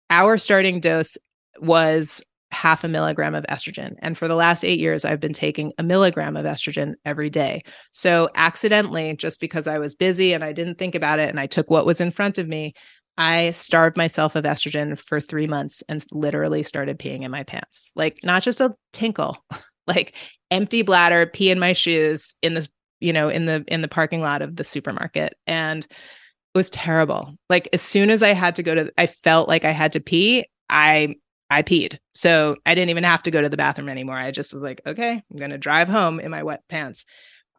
[0.09, 1.17] our starting dose
[1.59, 2.21] was
[2.53, 3.95] half a milligram of estrogen.
[3.99, 7.63] And for the last eight years, I've been taking a milligram of estrogen every day.
[7.91, 11.47] So, accidentally, just because I was busy and I didn't think about it and I
[11.47, 12.73] took what was in front of me,
[13.17, 17.91] I starved myself of estrogen for three months and literally started peeing in my pants.
[17.95, 19.43] Like, not just a tinkle,
[19.87, 20.15] like
[20.51, 22.67] empty bladder, pee in my shoes in the,
[22.99, 25.35] you know, in the in the parking lot of the supermarket.
[25.47, 27.35] And it was terrible.
[27.49, 29.99] Like as soon as I had to go to I felt like I had to
[29.99, 31.15] pee, I
[31.53, 31.99] I peed.
[32.15, 34.17] So I didn't even have to go to the bathroom anymore.
[34.17, 37.05] I just was like, okay, I'm going to drive home in my wet pants.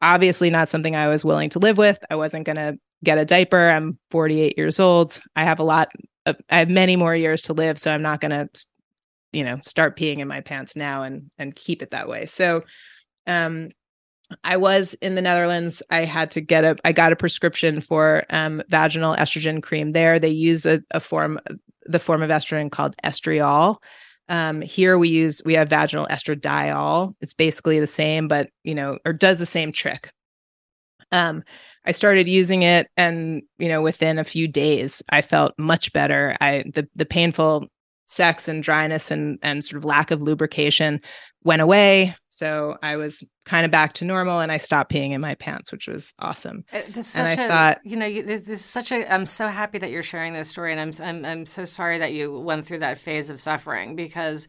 [0.03, 1.99] Obviously, not something I was willing to live with.
[2.11, 3.71] I wasn't going to get a diaper.
[3.71, 5.21] I'm 48 years old.
[5.37, 5.91] I have a lot,
[6.27, 7.79] of, I have many more years to live.
[7.79, 8.49] So I'm not going to,
[9.33, 12.27] you know, start peeing in my pants now and, and keep it that way.
[12.27, 12.65] So,
[13.29, 13.71] um,
[14.43, 15.83] I was in the Netherlands.
[15.91, 20.19] I had to get a, I got a prescription for um, vaginal estrogen cream there.
[20.19, 21.39] They use a, a form,
[21.87, 23.77] the form of estrogen called estriol.
[24.29, 27.15] Um, here we use we have vaginal estradiol.
[27.21, 30.11] It's basically the same, but you know, or does the same trick.
[31.13, 31.45] Um,
[31.85, 36.37] I started using it, and you know, within a few days, I felt much better.
[36.41, 37.67] I the the painful
[38.07, 41.01] sex and dryness and and sort of lack of lubrication
[41.45, 42.17] went away.
[42.29, 45.71] So I was kind of back to normal and I stopped peeing in my pants,
[45.71, 46.65] which was awesome.
[46.73, 46.81] Uh,
[47.15, 49.91] and I a, thought, you know, this, this, is such a, I'm so happy that
[49.91, 50.73] you're sharing this story.
[50.73, 54.49] And I'm, I'm, I'm so sorry that you went through that phase of suffering because,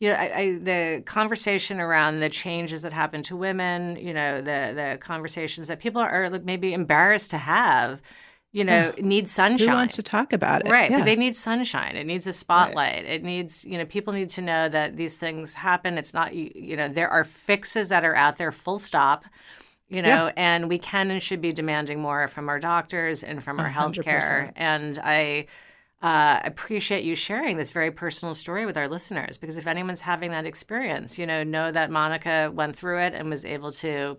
[0.00, 4.38] you know, I, I, the conversation around the changes that happen to women, you know,
[4.38, 8.02] the, the conversations that people are maybe embarrassed to have
[8.52, 9.04] you know, yeah.
[9.04, 9.68] need sunshine.
[9.68, 10.70] Who wants to talk about it?
[10.70, 10.90] Right.
[10.90, 10.98] Yeah.
[10.98, 11.96] But they need sunshine.
[11.96, 12.96] It needs a spotlight.
[12.96, 13.04] Right.
[13.06, 15.96] It needs, you know, people need to know that these things happen.
[15.96, 19.24] It's not, you, you know, there are fixes that are out there, full stop,
[19.88, 20.32] you know, yeah.
[20.36, 24.04] and we can and should be demanding more from our doctors and from our 100%.
[24.04, 24.52] healthcare.
[24.54, 25.46] And I,
[26.02, 30.32] uh, appreciate you sharing this very personal story with our listeners because if anyone's having
[30.32, 34.18] that experience, you know, know that Monica went through it and was able to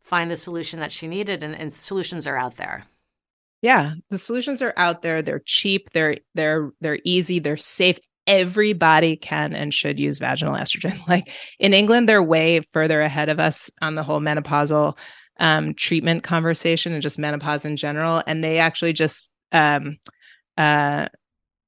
[0.00, 2.86] find the solution that she needed, and, and solutions are out there.
[3.60, 5.22] Yeah, the solutions are out there.
[5.22, 7.98] They're cheap, they're they're they're easy, they're safe.
[8.26, 10.98] Everybody can and should use vaginal estrogen.
[11.08, 14.96] Like in England, they're way further ahead of us on the whole menopausal
[15.40, 18.22] um, treatment conversation and just menopause in general.
[18.26, 19.96] And they actually just um,
[20.56, 21.08] uh,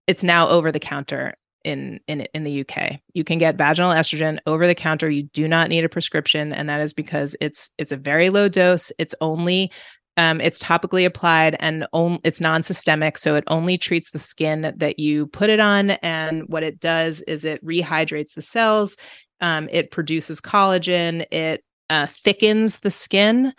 [0.07, 3.01] it's now over the counter in in in the UK.
[3.15, 5.11] You can get vaginal estrogen over the counter.
[5.11, 8.49] You do not need a prescription and that is because it's it's a very low
[8.49, 8.93] dose.
[8.99, 9.71] It's only
[10.17, 14.99] um, it's topically applied and on, it's non-systemic, so it only treats the skin that
[14.99, 15.91] you put it on.
[15.91, 18.97] And what it does is it rehydrates the cells.
[19.41, 21.25] Um, it produces collagen.
[21.31, 23.55] It uh, thickens the skin.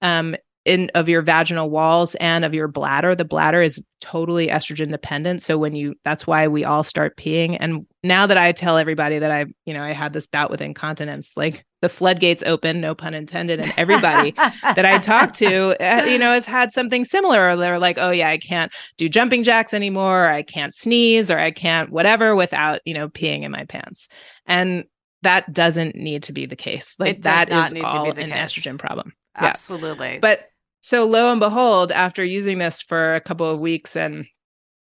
[0.00, 4.90] Um, in of your vaginal walls and of your bladder the bladder is totally estrogen
[4.90, 8.78] dependent so when you that's why we all start peeing and now that i tell
[8.78, 12.80] everybody that i you know i had this bout with incontinence like the floodgates open
[12.80, 17.04] no pun intended and everybody that i talk to uh, you know has had something
[17.04, 20.74] similar Or they're like oh yeah i can't do jumping jacks anymore or i can't
[20.74, 24.08] sneeze or i can't whatever without you know peeing in my pants
[24.46, 24.84] and
[25.26, 26.94] that doesn't need to be the case.
[26.98, 28.54] Like that is all an case.
[28.54, 29.12] estrogen problem.
[29.34, 30.14] Absolutely.
[30.14, 30.18] Yeah.
[30.20, 30.48] But
[30.80, 34.26] so lo and behold, after using this for a couple of weeks and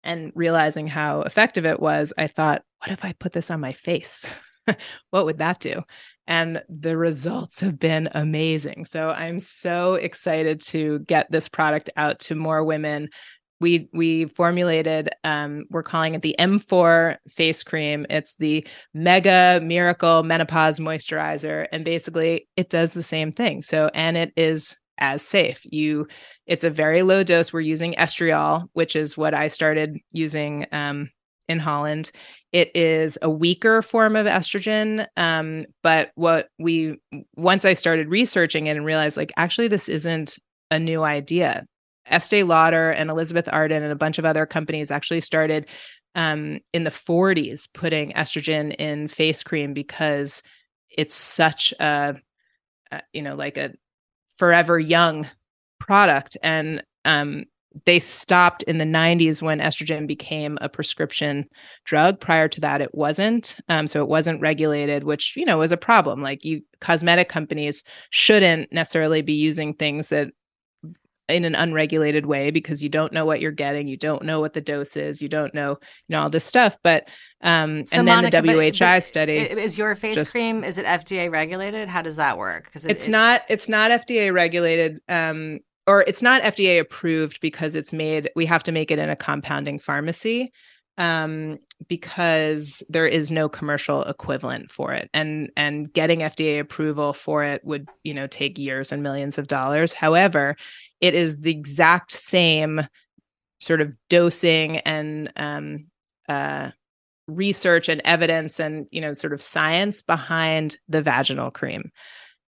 [0.04, 3.74] and realizing how effective it was, I thought, what if I put this on my
[3.74, 4.30] face?
[5.10, 5.82] what would that do?
[6.28, 8.86] And the results have been amazing.
[8.86, 13.10] So I'm so excited to get this product out to more women.
[13.60, 18.06] We we formulated um, we're calling it the M4 face cream.
[18.10, 21.68] It's the mega miracle menopause moisturizer.
[21.72, 23.64] And basically it does the same thing.
[23.64, 25.62] So and it is as safe.
[25.64, 26.08] You,
[26.46, 27.52] it's a very low dose.
[27.52, 31.10] We're using estriol, which is what I started using um,
[31.48, 32.12] in Holland.
[32.52, 37.00] It is a weaker form of estrogen, um, but what we
[37.36, 40.38] once I started researching it and realized like actually this isn't
[40.72, 41.66] a new idea.
[42.08, 45.68] Estee Lauder and Elizabeth Arden and a bunch of other companies actually started
[46.14, 50.42] um, in the 40s putting estrogen in face cream because
[50.90, 52.16] it's such a,
[52.92, 53.72] a you know like a
[54.38, 55.28] forever young
[55.80, 57.46] product and um,
[57.86, 61.46] they stopped in the 90s when estrogen became a prescription
[61.84, 62.20] drug.
[62.20, 63.58] Prior to that it wasn't.
[63.68, 66.22] Um, so it wasn't regulated which you know was a problem.
[66.22, 70.30] Like you cosmetic companies shouldn't necessarily be using things that
[71.28, 74.54] in an unregulated way because you don't know what you're getting you don't know what
[74.54, 76.78] the dose is you don't know you know all this stuff.
[76.84, 77.08] But
[77.42, 80.64] um so and then Monica, the whi but, but study is your face just, cream
[80.64, 81.90] is it fda regulated?
[81.90, 82.66] How does that work?
[82.66, 85.00] Because it, it's it, not it's not fda regulated.
[85.10, 89.10] Um or it's not fda approved because it's made we have to make it in
[89.10, 90.52] a compounding pharmacy
[90.98, 91.58] um,
[91.88, 95.10] because there is no commercial equivalent for it.
[95.14, 99.48] And and getting FDA approval for it would you know take years and millions of
[99.48, 99.94] dollars.
[99.94, 100.56] However
[101.02, 102.88] it is the exact same
[103.60, 105.88] sort of dosing and um,
[106.30, 106.72] uh,
[107.28, 111.92] research and evidence and you know sort of science behind the vaginal cream.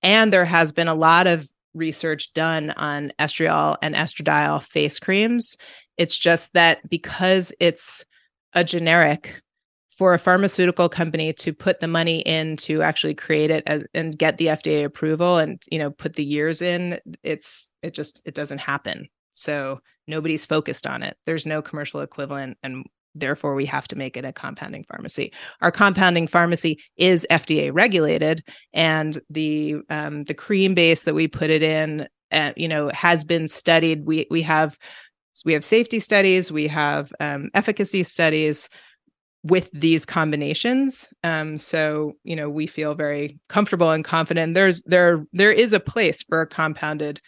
[0.03, 5.57] And there has been a lot of research done on estriol and estradiol face creams.
[5.97, 8.05] It's just that because it's
[8.53, 9.41] a generic
[9.97, 14.17] for a pharmaceutical company to put the money in to actually create it as, and
[14.17, 18.35] get the FDA approval and you know put the years in it's it just it
[18.35, 19.09] doesn't happen.
[19.33, 21.17] So nobody's focused on it.
[21.25, 22.85] There's no commercial equivalent and
[23.19, 28.43] therefore we have to make it a compounding pharmacy our compounding pharmacy is FDA regulated
[28.73, 33.23] and the um, the cream base that we put it in uh, you know has
[33.23, 34.77] been studied we we have
[35.45, 38.69] we have safety studies, we have um, efficacy studies
[39.43, 41.09] with these combinations.
[41.23, 44.53] Um, so you know we feel very comfortable and confident.
[44.53, 47.21] There's there there is a place for compounded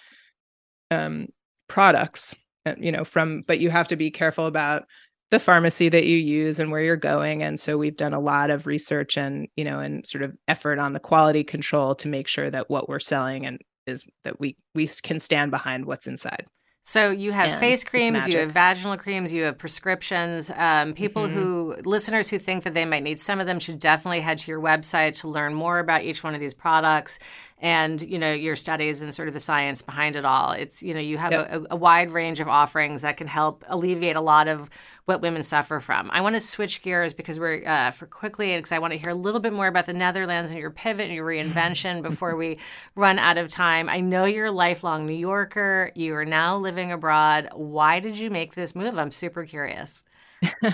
[0.91, 1.27] um,
[1.67, 2.35] products,
[2.65, 4.83] uh, you know, from but you have to be careful about
[5.31, 8.49] the pharmacy that you use and where you're going and so we've done a lot
[8.49, 12.27] of research and you know and sort of effort on the quality control to make
[12.27, 16.45] sure that what we're selling and is that we we can stand behind what's inside
[16.89, 20.49] so you have and face creams, you have vaginal creams, you have prescriptions.
[20.49, 21.35] Um, people mm-hmm.
[21.35, 24.49] who, listeners who think that they might need some of them should definitely head to
[24.49, 27.19] your website to learn more about each one of these products
[27.61, 30.51] and you know your studies and sort of the science behind it all.
[30.51, 31.51] It's you know you have yep.
[31.51, 34.69] a, a, wide range of offerings that can help alleviate a lot of
[35.05, 36.09] what women suffer from.
[36.11, 39.09] I want to switch gears because we're uh, for quickly because i want to hear
[39.09, 42.57] a little bit more about the netherlands and your pivot and your reinvention before we
[42.95, 43.89] run out of time.
[43.89, 45.91] I know you're a lifelong new yorker.
[45.95, 47.49] You are now living abroad.
[47.53, 48.97] Why did you make this move?
[48.97, 50.03] I'm super curious.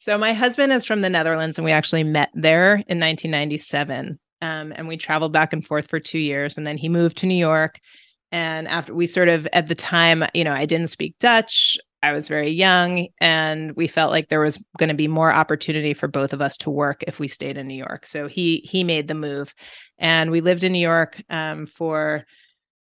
[0.00, 4.72] So my husband is from the netherlands and we actually met there in 1997 um,
[4.76, 6.56] and we traveled back and forth for two years.
[6.56, 7.78] And then he moved to New York.
[8.32, 11.76] And after we sort of, at the time, you know, I didn't speak Dutch.
[12.02, 15.92] I was very young, and we felt like there was going to be more opportunity
[15.92, 18.06] for both of us to work if we stayed in New York.
[18.06, 19.54] So he he made the move,
[19.98, 22.24] and we lived in New York um, for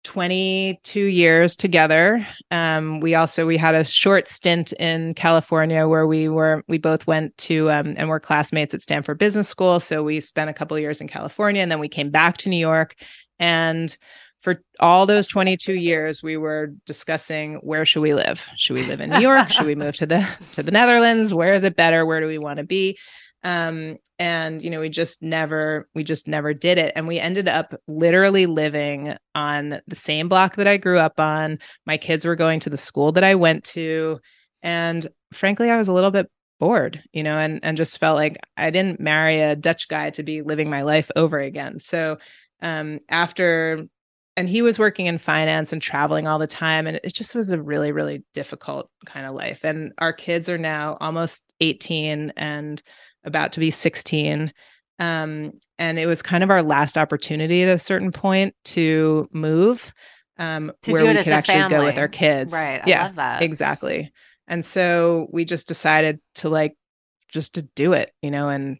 [0.03, 2.25] 22 years together.
[2.49, 7.07] Um, we also we had a short stint in California where we were we both
[7.07, 9.79] went to um, and were classmates at Stanford Business School.
[9.79, 12.57] So we spent a couple years in California and then we came back to New
[12.57, 12.95] York.
[13.39, 13.95] And
[14.41, 18.47] for all those 22 years, we were discussing where should we live?
[18.57, 19.49] Should we live in New York?
[19.51, 21.33] should we move to the to the Netherlands?
[21.33, 22.05] Where is it better?
[22.05, 22.97] Where do we want to be?
[23.43, 26.93] Um and you know we just never we just never did it.
[26.95, 31.57] And we ended up literally living on the same block that I grew up on.
[31.85, 34.19] My kids were going to the school that I went to.
[34.61, 36.29] And frankly I was a little bit
[36.59, 40.21] bored you know and and just felt like I didn't marry a Dutch guy to
[40.21, 41.79] be living my life over again.
[41.79, 42.17] So
[42.61, 43.85] um after
[44.37, 47.51] and he was working in finance and traveling all the time and it just was
[47.51, 49.61] a really really difficult kind of life.
[49.63, 52.81] And our kids are now almost 18 and
[53.23, 54.51] about to be 16
[54.99, 59.93] Um, and it was kind of our last opportunity at a certain point to move
[60.37, 62.53] um, To where we could a actually go with our kids.
[62.53, 62.81] Right.
[62.83, 63.41] I yeah, love that.
[63.43, 64.11] exactly.
[64.47, 66.75] And so we just decided to like
[67.29, 68.77] just to do it, you know, and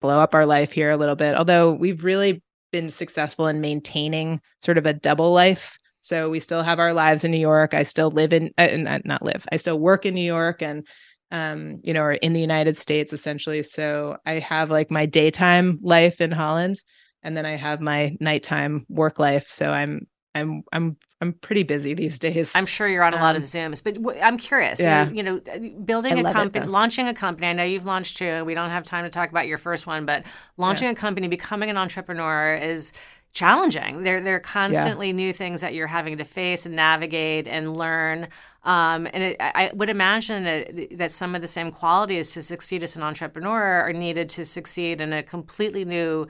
[0.00, 1.36] blow up our life here a little bit.
[1.36, 5.78] Although we've really been successful in maintaining sort of a double life.
[6.00, 7.72] So we still have our lives in New York.
[7.72, 9.46] I still live in uh, not live.
[9.50, 10.86] I still work in New York and
[11.30, 13.62] um, you know, or in the United States essentially.
[13.62, 16.80] So I have like my daytime life in Holland
[17.22, 19.46] and then I have my nighttime work life.
[19.50, 22.52] So I'm I'm I'm I'm pretty busy these days.
[22.54, 24.80] I'm sure you're on a lot of Um, Zooms, but w- I'm curious.
[24.80, 25.08] yeah.
[25.08, 25.40] You, you know,
[25.84, 27.46] building I a company, launching a company.
[27.46, 28.44] I know you've launched two.
[28.44, 30.24] We don't have time to talk about your first one, but
[30.56, 32.92] launching a company, becoming an entrepreneur is
[33.34, 34.04] challenging.
[34.04, 38.28] There, there are constantly new things that you're having to face and navigate and learn.
[38.62, 42.42] Um, and it, I I would imagine that that some of the same qualities to
[42.42, 46.28] succeed as an entrepreneur are needed to succeed in a completely new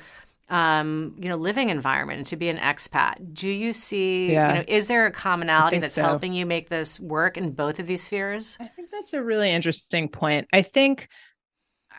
[0.51, 3.33] um, you know, living environment and to be an expat.
[3.33, 4.49] Do you see, Yeah.
[4.49, 6.03] you know, is there a commonality that's so.
[6.03, 8.59] helping you make this work in both of these spheres?
[8.61, 10.47] I think that's a really interesting point.
[10.53, 11.09] I think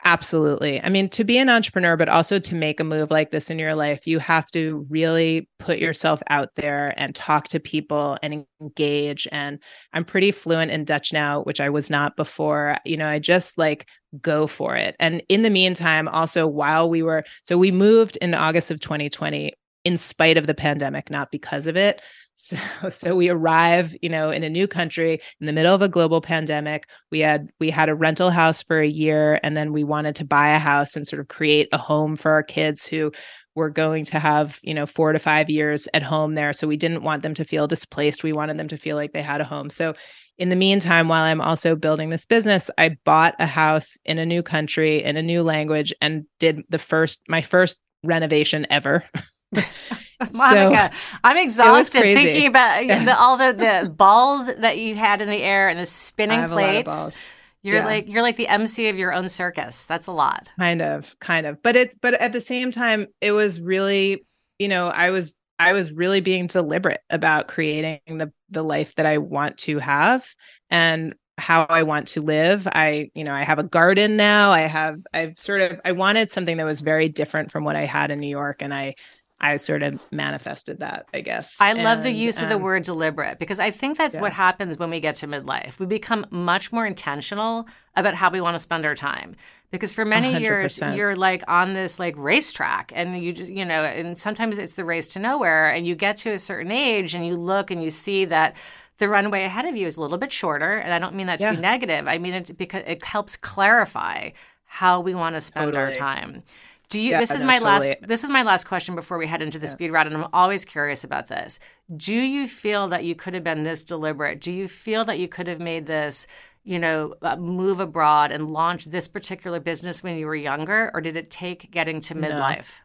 [0.06, 0.82] absolutely.
[0.82, 3.60] I mean, to be an entrepreneur, but also to make a move like this in
[3.60, 8.46] your life, you have to really put yourself out there and talk to people and
[8.62, 9.28] engage.
[9.32, 9.60] And
[9.94, 12.78] I'm pretty fluent in Dutch now, which I was not before.
[12.86, 13.88] You know, I just like
[14.22, 14.96] go for it.
[15.00, 19.54] And in the meantime, also while we were, so we moved in August of 2020
[19.84, 22.02] in spite of the pandemic, not because of it.
[22.36, 22.58] So,
[22.90, 26.22] so we arrive, you know, in a new country in the middle of a global
[26.22, 26.88] pandemic.
[27.12, 30.26] We had we had a rental house for a year, and then we wanted to
[30.26, 33.12] buy a house and sort of create a home for our kids who
[33.56, 36.52] were going to have, you know, four to five years at home there.
[36.52, 38.24] So we didn't want them to feel displaced.
[38.24, 39.70] We wanted them to feel like they had a home.
[39.70, 39.94] So
[40.38, 44.26] in the meantime, while I'm also building this business, I bought a house in a
[44.26, 49.06] new country in a new language and did the first my first renovation ever.
[50.34, 50.92] Monica,
[51.24, 55.70] I'm exhausted thinking about the, all the, the balls that you had in the air
[55.70, 57.18] and the spinning have a lot of plates.
[57.64, 57.86] You're Yeah.
[57.86, 59.86] like you're like the MC of your own circus.
[59.86, 60.50] That's a lot.
[60.60, 64.24] kind of kind of but it's but at the same time it was really
[64.60, 69.06] you know i was i was really being deliberate about creating the the life that
[69.06, 70.26] i want to have
[70.70, 74.62] and how i want to live i you know i have a garden now i
[74.62, 78.12] have i've sort of i wanted something that was very different from what i had
[78.12, 78.96] in new york and i
[79.40, 82.84] i sort of manifested that i guess I love the use of the um, word
[82.84, 84.22] deliberate because I think that's Yeah.
[84.22, 85.80] what happens when we get to midlife.
[85.80, 89.36] We become much more intentional about how we want to spend our time.
[89.72, 90.96] Because for many years 100%.
[90.96, 94.86] you're like on this like racetrack and you just you know, and sometimes it's the
[94.86, 97.90] race to nowhere and you get to a certain age and you look and you
[97.90, 98.56] see that
[98.98, 100.78] the runway ahead of you is a little bit shorter.
[100.78, 102.08] And I don't mean that to be negative.
[102.08, 104.30] I mean it because it helps clarify
[104.66, 106.44] how we want to spend our time.
[106.90, 109.28] Do you Yeah, this is no, my last this is my last question before we
[109.28, 111.60] head into the speed round and I'm always curious about this.
[111.96, 114.42] Do you feel that you could have been this deliberate?
[114.42, 116.28] Do you feel that you could have made this,
[116.64, 121.02] you know, uh, move abroad and launch this particular business when you were younger or
[121.02, 122.82] did it take getting to midlife?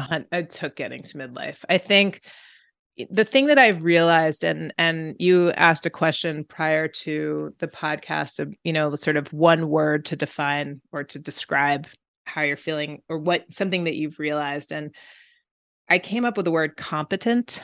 [0.00, 1.64] hun- it took getting to midlife.
[1.68, 2.22] I think
[3.10, 8.38] the thing that I've realized, and and you asked a question prior to the podcast
[8.38, 11.86] of you know sort of one word to define or to describe
[12.26, 14.94] how you're feeling or what something that you've realized, and
[15.88, 17.62] I came up with the word competent.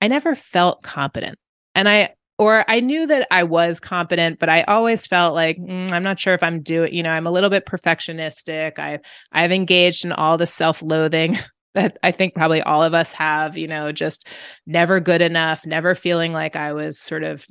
[0.00, 1.38] I never felt competent,
[1.74, 5.92] and I or I knew that I was competent, but I always felt like "Mm,
[5.92, 6.92] I'm not sure if I'm doing.
[6.94, 8.78] You know, I'm a little bit perfectionistic.
[8.78, 9.00] I
[9.32, 11.38] I've engaged in all the self-loathing
[11.74, 14.26] that I think probably all of us have, you know, just
[14.66, 17.46] never good enough, never feeling like I was sort of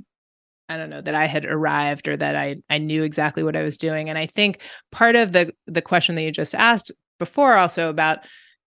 [0.71, 3.61] I don't know that I had arrived or that I I knew exactly what I
[3.61, 4.09] was doing.
[4.09, 4.61] And I think
[4.91, 8.19] part of the the question that you just asked before also about,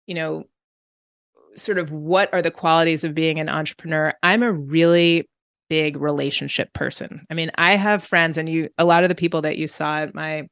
[0.07, 0.45] you know,
[1.57, 4.15] sort of what are the qualities of being an entrepreneur?
[4.23, 5.29] I'm a really
[5.69, 7.27] big relationship person.
[7.31, 9.99] I mean, I have friends and you a lot of the people that you saw
[9.99, 10.45] at my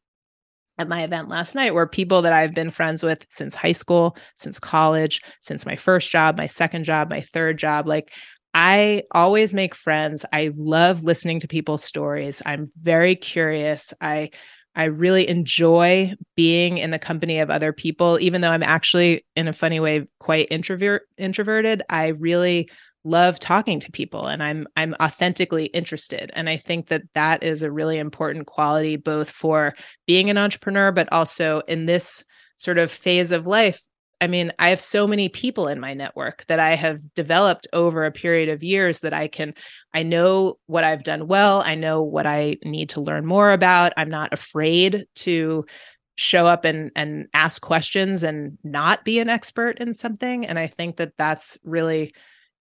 [0.79, 4.17] at my event last night were people that I've been friends with since high school,
[4.37, 7.87] since college, since my first job, my second job, my third job.
[7.87, 8.11] Like
[8.55, 10.25] I always make friends.
[10.33, 12.43] I love listening to people's stories.
[12.45, 13.95] I'm very curious.
[14.01, 14.31] I
[14.75, 19.47] I really enjoy being in the company of other people even though I'm actually in
[19.49, 21.83] a funny way quite introvert introverted.
[21.91, 22.71] I really
[23.05, 27.63] love talking to people and I'm I'm authentically interested and I think that that is
[27.63, 29.75] a really important quality both for
[30.07, 32.25] being an entrepreneur but also in this
[32.59, 33.83] sort of phase of life
[34.23, 38.05] I mean, I have so many people in my network that I have developed over
[38.05, 39.53] a period of years that I can,
[39.93, 41.61] I know what I've done well.
[41.61, 43.93] I know what I need to learn more about.
[43.97, 45.67] I'm not afraid to
[46.15, 50.67] show up and and ask questions and not be an expert in something and i
[50.67, 52.15] think that that's really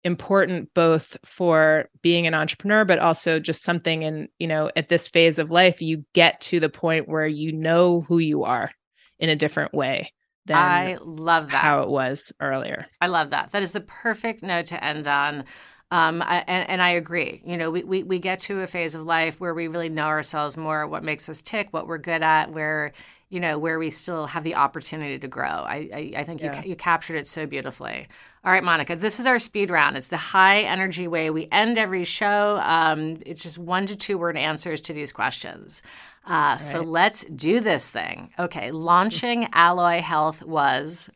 [0.04, 5.08] important both for being an entrepreneur but also just something in you know at this
[5.08, 8.70] phase of life you get to the point where you know who you are
[9.18, 10.14] in a different way
[10.50, 11.64] than I love that.
[11.64, 13.52] how it was earlier I love that.
[13.52, 15.46] That is the perfect note to end on.
[15.92, 17.42] Um, I, and, and I agree.
[17.46, 20.06] You know, we, we, we get to a phase of life where we really know
[20.06, 22.92] ourselves more, what makes us tick, what we're good at, where,
[23.30, 25.48] you know, where we still have the opportunity to grow.
[25.48, 26.62] I, I, I think Yeah.
[26.64, 28.08] you, you captured it so beautifully.
[28.44, 29.98] All right, Monica, this is our speed round.
[29.98, 32.58] It's the high energy way we end every show.
[32.64, 35.82] Um, it's just one to two word answers to these questions.
[36.26, 38.32] Uh, So let's do this thing.
[38.40, 41.10] Okay, launching Alloy Health was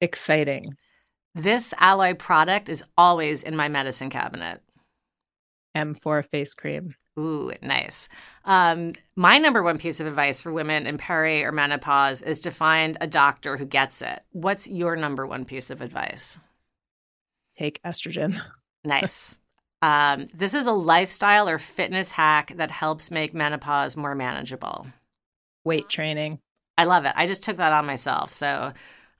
[0.00, 0.76] exciting
[1.36, 4.62] this alloy product is always in my medicine cabinet.
[5.76, 8.08] m4 face cream Ooh, nice.
[8.44, 12.50] Um, my number one piece of advice for women in peri or menopause is to
[12.50, 14.22] find a doctor who gets it.
[14.32, 16.38] What's your number one piece of advice?
[17.58, 18.38] take estrogen
[18.84, 19.40] Nice.
[19.80, 24.86] um, this is a lifestyle or fitness hack that helps make menopause more manageable.
[25.64, 26.38] weight training
[26.78, 27.14] I love it.
[27.16, 28.34] I just took that on myself.
[28.34, 28.72] So uh,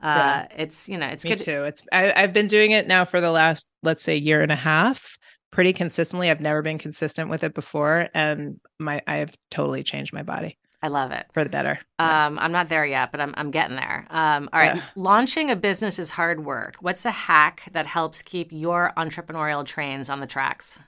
[0.03, 0.47] Yeah.
[0.55, 1.39] it's, you know, it's Me good.
[1.39, 1.65] too.
[1.65, 4.57] It's I, I've been doing it now for the last, let's say, year and a
[4.57, 5.17] half,
[5.51, 6.31] pretty consistently.
[6.31, 10.59] I've never been consistent with it before, and my I have totally changed my body
[10.83, 11.27] I love it.
[11.33, 11.79] for the better.
[11.99, 14.07] Um, I'm not there yet, but I'm I'm getting there.
[14.11, 14.83] Um, all right, Yeah.
[14.95, 16.77] launching a business is hard work.
[16.81, 20.81] What's a hack that helps keep your entrepreneurial trains on the tracks?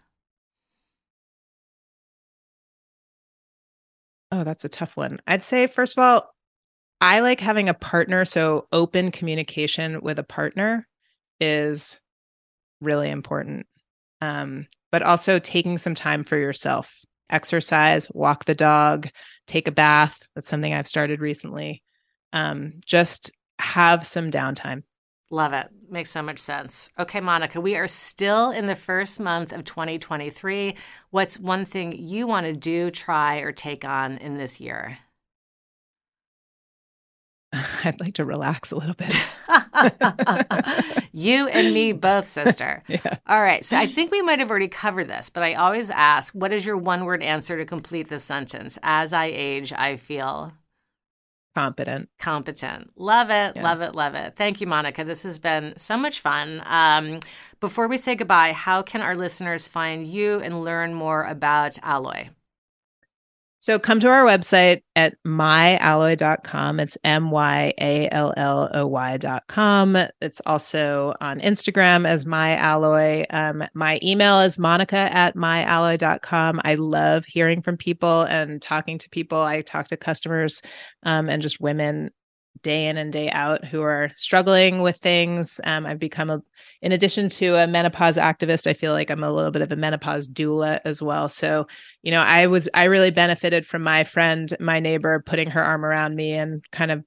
[4.30, 5.18] oh, that's a tough one.
[5.26, 6.30] I'd say first of all,
[7.00, 8.24] I like having a partner.
[8.24, 10.86] So open communication with a partner
[11.40, 12.00] is
[12.80, 13.66] really important.
[14.20, 16.94] Um, but also taking some time for yourself.
[17.30, 19.08] Exercise, walk the dog,
[19.46, 20.22] take a bath.
[20.34, 21.82] That's something I've started recently.
[22.32, 24.82] Um, just have some downtime.
[25.30, 25.68] Love it.
[25.90, 26.88] Makes so much sense.
[26.98, 30.74] Okay, Monica, we are still in the first month of 2023.
[31.10, 34.98] What's one thing you want to do, try, or take on in this year?
[37.84, 39.16] I'd like to relax a little bit.
[41.12, 42.82] you and me both, sister.
[42.88, 43.16] yeah.
[43.26, 43.64] All right.
[43.64, 46.66] So I think we might have already covered this, but I always ask, what is
[46.66, 48.78] your one word answer to complete this sentence?
[48.82, 50.52] As I age, I feel
[51.56, 52.08] Competent.
[52.20, 52.90] competent.
[52.96, 53.54] Love it.
[53.56, 53.62] Yeah.
[53.62, 53.94] Love it.
[53.94, 54.34] Love it.
[54.36, 55.02] Thank you, Monica.
[55.02, 56.62] This has been so much fun.
[56.66, 57.18] Um,
[57.60, 62.28] before we say goodbye, how can our listeners find you and learn more about Alloy?
[63.60, 66.80] So come to our website at myalloy.com.
[66.80, 69.96] It's M Y A L L O Y.com.
[70.20, 73.26] It's also on Instagram as myalloy.
[73.30, 76.60] Um, my email is monica at myalloy.com.
[76.64, 79.40] I love hearing from people and talking to people.
[79.40, 80.62] I talk to customers
[81.02, 82.10] um, and just women
[82.62, 85.60] day in and day out who are struggling with things.
[85.64, 86.42] Um, I've become a,
[86.82, 89.76] in addition to a menopause activist, I feel like I'm a little bit of a
[89.76, 91.28] menopause doula as well.
[91.28, 91.66] So,
[92.02, 95.84] you know, I was, I really benefited from my friend, my neighbor, putting her arm
[95.84, 97.04] around me and kind of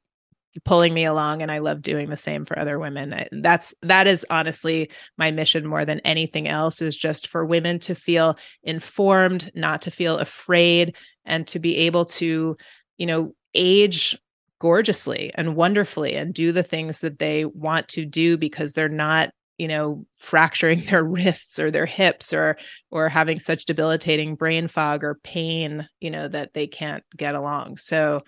[0.65, 1.41] pulling me along.
[1.41, 3.27] And I love doing the same for other women.
[3.31, 7.95] That's, that is honestly my mission more than anything else is just for women to
[7.95, 12.57] feel informed, not to feel afraid, and to be able to,
[12.97, 14.17] you know, age
[14.61, 19.31] gorgeously and wonderfully and do the things that they want to do because they're not
[19.57, 22.57] you know fracturing their wrists or their hips or
[22.91, 27.77] or having such debilitating brain fog or pain you know that they can't get along.
[27.77, 28.21] So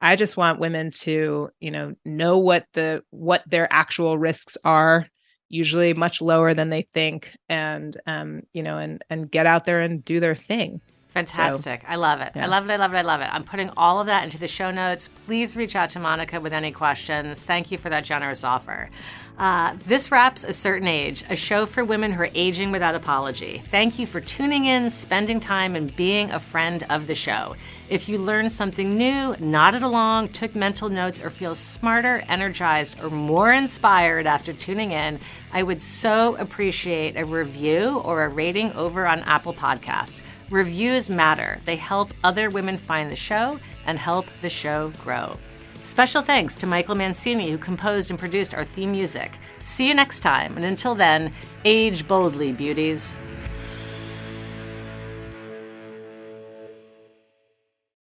[0.00, 5.06] i just want women to you know know what the what their actual risks are
[5.50, 9.80] usually much lower than they think and um you know and and get out there
[9.80, 10.80] and do their thing
[11.14, 11.84] Fantastic.
[11.86, 12.32] I love it.
[12.34, 12.72] I love it.
[12.72, 12.96] I love it.
[12.96, 13.28] I love it.
[13.32, 15.08] I'm putting all of that into the show notes.
[15.26, 17.40] Please reach out to Monica with any questions.
[17.40, 18.90] Thank you for that generous offer.
[19.36, 23.60] Uh, this wraps A Certain Age, a show for women who are aging without apology.
[23.68, 27.56] Thank you for tuning in, spending time, and being a friend of the show.
[27.88, 33.10] If you learned something new, nodded along, took mental notes, or feel smarter, energized, or
[33.10, 35.18] more inspired after tuning in,
[35.52, 40.22] I would so appreciate a review or a rating over on Apple Podcasts.
[40.48, 41.58] Reviews matter.
[41.64, 45.38] They help other women find the show and help the show grow.
[45.84, 49.32] Special thanks to Michael Mancini, who composed and produced our theme music.
[49.60, 51.30] See you next time, and until then,
[51.66, 53.18] age boldly, beauties.